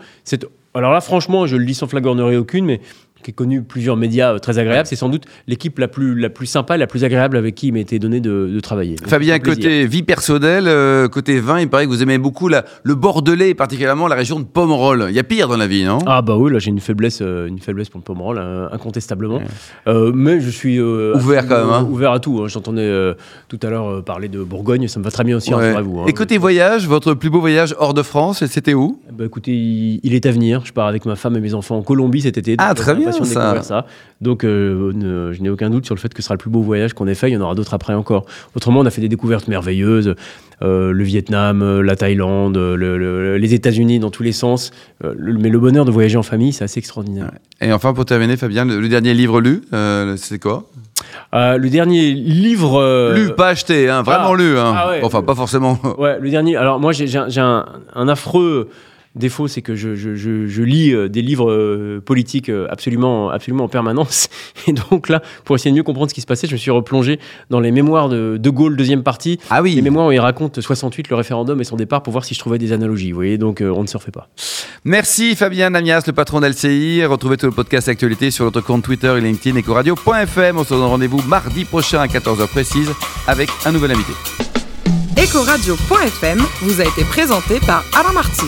Alors 0.75 0.91
là, 0.93 1.01
franchement, 1.01 1.47
je 1.47 1.55
le 1.55 1.65
dis 1.65 1.73
sans 1.73 1.87
flagornerie 1.87 2.35
aucune, 2.37 2.63
mais 2.65 2.79
qui 3.23 3.31
est 3.31 3.33
connu 3.33 3.61
plusieurs 3.61 3.97
médias 3.97 4.33
euh, 4.33 4.39
très 4.39 4.59
agréables. 4.59 4.87
C'est 4.87 4.95
sans 4.95 5.09
doute 5.09 5.23
l'équipe 5.47 5.77
la 5.79 5.87
plus, 5.87 6.15
la 6.19 6.29
plus 6.29 6.45
sympa 6.47 6.77
la 6.77 6.87
plus 6.87 7.03
agréable 7.03 7.37
avec 7.37 7.55
qui 7.55 7.67
il 7.67 7.73
m'a 7.73 7.79
été 7.79 7.99
donné 7.99 8.19
de, 8.21 8.49
de 8.53 8.59
travailler. 8.59 8.95
Donc, 8.95 9.07
Fabien, 9.09 9.39
côté 9.39 9.85
vie 9.85 10.03
personnelle, 10.03 10.65
euh, 10.67 11.07
côté 11.07 11.39
vin, 11.39 11.59
il 11.59 11.67
paraît 11.69 11.85
que 11.85 11.89
vous 11.89 12.01
aimez 12.03 12.17
beaucoup 12.17 12.47
la- 12.47 12.65
le 12.83 12.95
Bordelais, 12.95 13.49
et 13.49 13.53
particulièrement 13.55 14.07
la 14.07 14.15
région 14.15 14.39
de 14.39 14.45
Pomerol. 14.45 15.07
Il 15.09 15.15
y 15.15 15.19
a 15.19 15.23
pire 15.23 15.47
dans 15.47 15.57
la 15.57 15.67
vie, 15.67 15.83
non? 15.83 15.99
Ah 16.05 16.21
bah 16.21 16.35
oui, 16.37 16.51
là 16.51 16.59
j'ai 16.59 16.69
une 16.69 16.79
faiblesse, 16.79 17.19
euh, 17.21 17.47
une 17.47 17.59
faiblesse 17.59 17.89
pour 17.89 17.99
le 17.99 18.03
Pomerol, 18.03 18.39
incontestablement. 18.71 19.41
Mais 19.87 20.39
je 20.39 20.49
suis 20.49 20.79
Ouvert 20.79 21.47
quand 21.47 21.57
même, 21.65 21.69
hein. 21.73 21.87
ouvert 21.89 22.11
à 22.11 22.19
tout. 22.19 22.39
hein. 22.43 22.47
J'entendais 22.47 23.13
tout 23.47 23.59
à 23.63 23.69
l'heure 23.69 24.03
parler 24.03 24.27
de 24.27 24.41
Bourgogne, 24.43 24.87
ça 24.87 24.99
me 24.99 25.03
va 25.03 25.11
très 25.11 25.23
bien 25.23 25.37
aussi, 25.37 25.53
Ouais. 25.53 25.65
rassurez-vous. 25.67 25.99
hein. 26.01 26.05
Et 26.07 26.13
côté 26.13 26.37
voyage, 26.37 26.87
votre 26.87 27.13
plus 27.13 27.29
beau 27.29 27.39
voyage 27.39 27.75
hors 27.79 27.93
de 27.93 28.01
France, 28.03 28.45
c'était 28.45 28.73
où? 28.73 28.99
Bah, 29.11 29.25
écoutez, 29.25 29.51
il, 29.51 29.99
il 30.03 30.13
est 30.13 30.25
à 30.25 30.31
venir. 30.31 30.61
Je 30.65 30.71
pars 30.73 30.87
avec 30.87 31.05
ma 31.05 31.15
femme 31.15 31.35
et 31.35 31.39
mes 31.41 31.53
enfants 31.53 31.77
en 31.77 31.81
Colombie 31.81 32.21
cet 32.21 32.37
été. 32.37 32.55
Ah, 32.57 32.73
très 32.73 32.95
j'ai 32.95 33.08
de 33.17 33.23
ça. 33.25 33.39
découvrir 33.39 33.63
ça. 33.63 33.85
Donc, 34.21 34.43
euh, 34.43 34.91
ne- 34.93 35.31
je 35.33 35.41
n'ai 35.41 35.49
aucun 35.49 35.69
doute 35.69 35.85
sur 35.85 35.95
le 35.95 35.99
fait 35.99 36.13
que 36.13 36.21
ce 36.21 36.25
sera 36.27 36.35
le 36.35 36.39
plus 36.39 36.49
beau 36.49 36.61
voyage 36.61 36.93
qu'on 36.93 37.07
ait 37.07 37.15
fait. 37.15 37.29
Il 37.29 37.33
y 37.33 37.37
en 37.37 37.41
aura 37.41 37.55
d'autres 37.55 37.73
après 37.73 37.93
encore. 37.93 38.25
Autrement, 38.55 38.81
on 38.81 38.85
a 38.85 38.89
fait 38.89 39.01
des 39.01 39.09
découvertes 39.09 39.47
merveilleuses. 39.47 40.15
Euh, 40.61 40.91
le 40.91 41.03
Vietnam, 41.05 41.61
euh, 41.61 41.81
la 41.81 41.95
Thaïlande, 41.95 42.57
le- 42.57 42.75
le- 42.97 43.37
les 43.37 43.53
États-Unis 43.53 43.99
dans 43.99 44.11
tous 44.11 44.23
les 44.23 44.33
sens. 44.33 44.71
Euh, 45.05 45.13
le- 45.17 45.37
mais 45.39 45.47
le 45.49 45.57
bonheur 45.59 45.85
de 45.85 45.91
voyager 45.91 46.17
en 46.17 46.23
famille, 46.23 46.51
c'est 46.51 46.65
assez 46.65 46.79
extraordinaire. 46.79 47.31
Et 47.61 47.71
enfin, 47.71 47.93
pour 47.93 48.03
terminer, 48.05 48.35
Fabien, 48.35 48.65
le, 48.65 48.87
dernier 48.89 49.13
livre 49.13 49.39
lu, 49.39 49.61
c'est 50.17 50.39
quoi? 50.39 50.69
Euh, 51.33 51.57
le 51.57 51.69
dernier 51.69 52.11
livre. 52.11 52.79
euh, 52.81 53.15
Lu, 53.15 53.33
pas 53.35 53.49
acheté, 53.49 53.87
hein, 53.89 54.01
vraiment 54.01 54.33
ah, 54.33 54.37
lu. 54.37 54.57
hein. 54.57 54.73
ah 54.75 54.89
ouais. 54.89 54.99
Enfin, 55.03 55.21
pas 55.21 55.35
forcément. 55.35 55.79
Ouais, 55.97 56.19
le 56.19 56.29
dernier. 56.29 56.57
Alors, 56.57 56.79
moi, 56.79 56.91
j'ai 56.91 57.07
un 57.39 58.07
affreux 58.09 58.69
défaut, 59.19 59.47
c'est 59.47 59.61
que 59.61 59.75
je, 59.75 59.95
je, 59.95 60.15
je, 60.15 60.47
je 60.47 60.63
lis 60.63 60.93
euh, 60.93 61.07
des 61.09 61.21
livres 61.21 61.51
euh, 61.51 62.01
politiques 62.03 62.49
euh, 62.49 62.67
absolument, 62.69 63.29
absolument 63.29 63.65
en 63.65 63.67
permanence. 63.67 64.29
Et 64.67 64.73
donc 64.73 65.09
là, 65.09 65.21
pour 65.45 65.55
essayer 65.55 65.71
de 65.71 65.77
mieux 65.77 65.83
comprendre 65.83 66.09
ce 66.09 66.15
qui 66.15 66.21
se 66.21 66.25
passait, 66.25 66.47
je 66.47 66.53
me 66.53 66.57
suis 66.57 66.71
replongé 66.71 67.19
dans 67.49 67.59
les 67.59 67.71
mémoires 67.71 68.09
de 68.09 68.37
De 68.37 68.49
Gaulle, 68.49 68.75
deuxième 68.75 69.03
partie. 69.03 69.39
Ah 69.49 69.61
oui. 69.61 69.75
Les 69.75 69.81
mémoires 69.81 70.07
où 70.07 70.11
il 70.11 70.19
raconte 70.19 70.59
68, 70.59 71.09
le 71.09 71.15
référendum 71.15 71.61
et 71.61 71.63
son 71.63 71.75
départ, 71.75 72.01
pour 72.01 72.11
voir 72.11 72.25
si 72.25 72.33
je 72.33 72.39
trouvais 72.39 72.57
des 72.57 72.73
analogies. 72.73 73.11
Vous 73.11 73.17
voyez, 73.17 73.37
donc 73.37 73.61
on 73.61 73.81
ne 73.81 73.87
se 73.87 73.97
refait 73.97 74.11
pas. 74.11 74.29
Merci 74.83 75.35
Fabien 75.35 75.69
Namias, 75.69 76.03
le 76.07 76.13
patron 76.13 76.39
d'LCI. 76.39 77.05
Retrouvez 77.05 77.37
tout 77.37 77.45
le 77.45 77.51
podcast 77.51 77.89
actualité 77.89 78.31
sur 78.31 78.45
notre 78.45 78.61
compte 78.61 78.83
Twitter 78.83 79.13
et 79.17 79.21
LinkedIn 79.21 79.59
ecoradio.fm. 79.59 80.57
On 80.57 80.63
se 80.63 80.69
donne 80.69 80.83
rendez-vous 80.83 81.21
mardi 81.27 81.65
prochain 81.65 81.99
à 81.99 82.07
14h 82.07 82.47
précise 82.47 82.91
avec 83.27 83.49
un 83.65 83.71
nouvel 83.71 83.91
invité. 83.91 84.13
Ecoradio.fm 85.21 86.41
vous 86.61 86.81
a 86.81 86.85
été 86.85 87.03
présenté 87.03 87.59
par 87.59 87.83
Alain 87.93 88.13
Marty. 88.13 88.45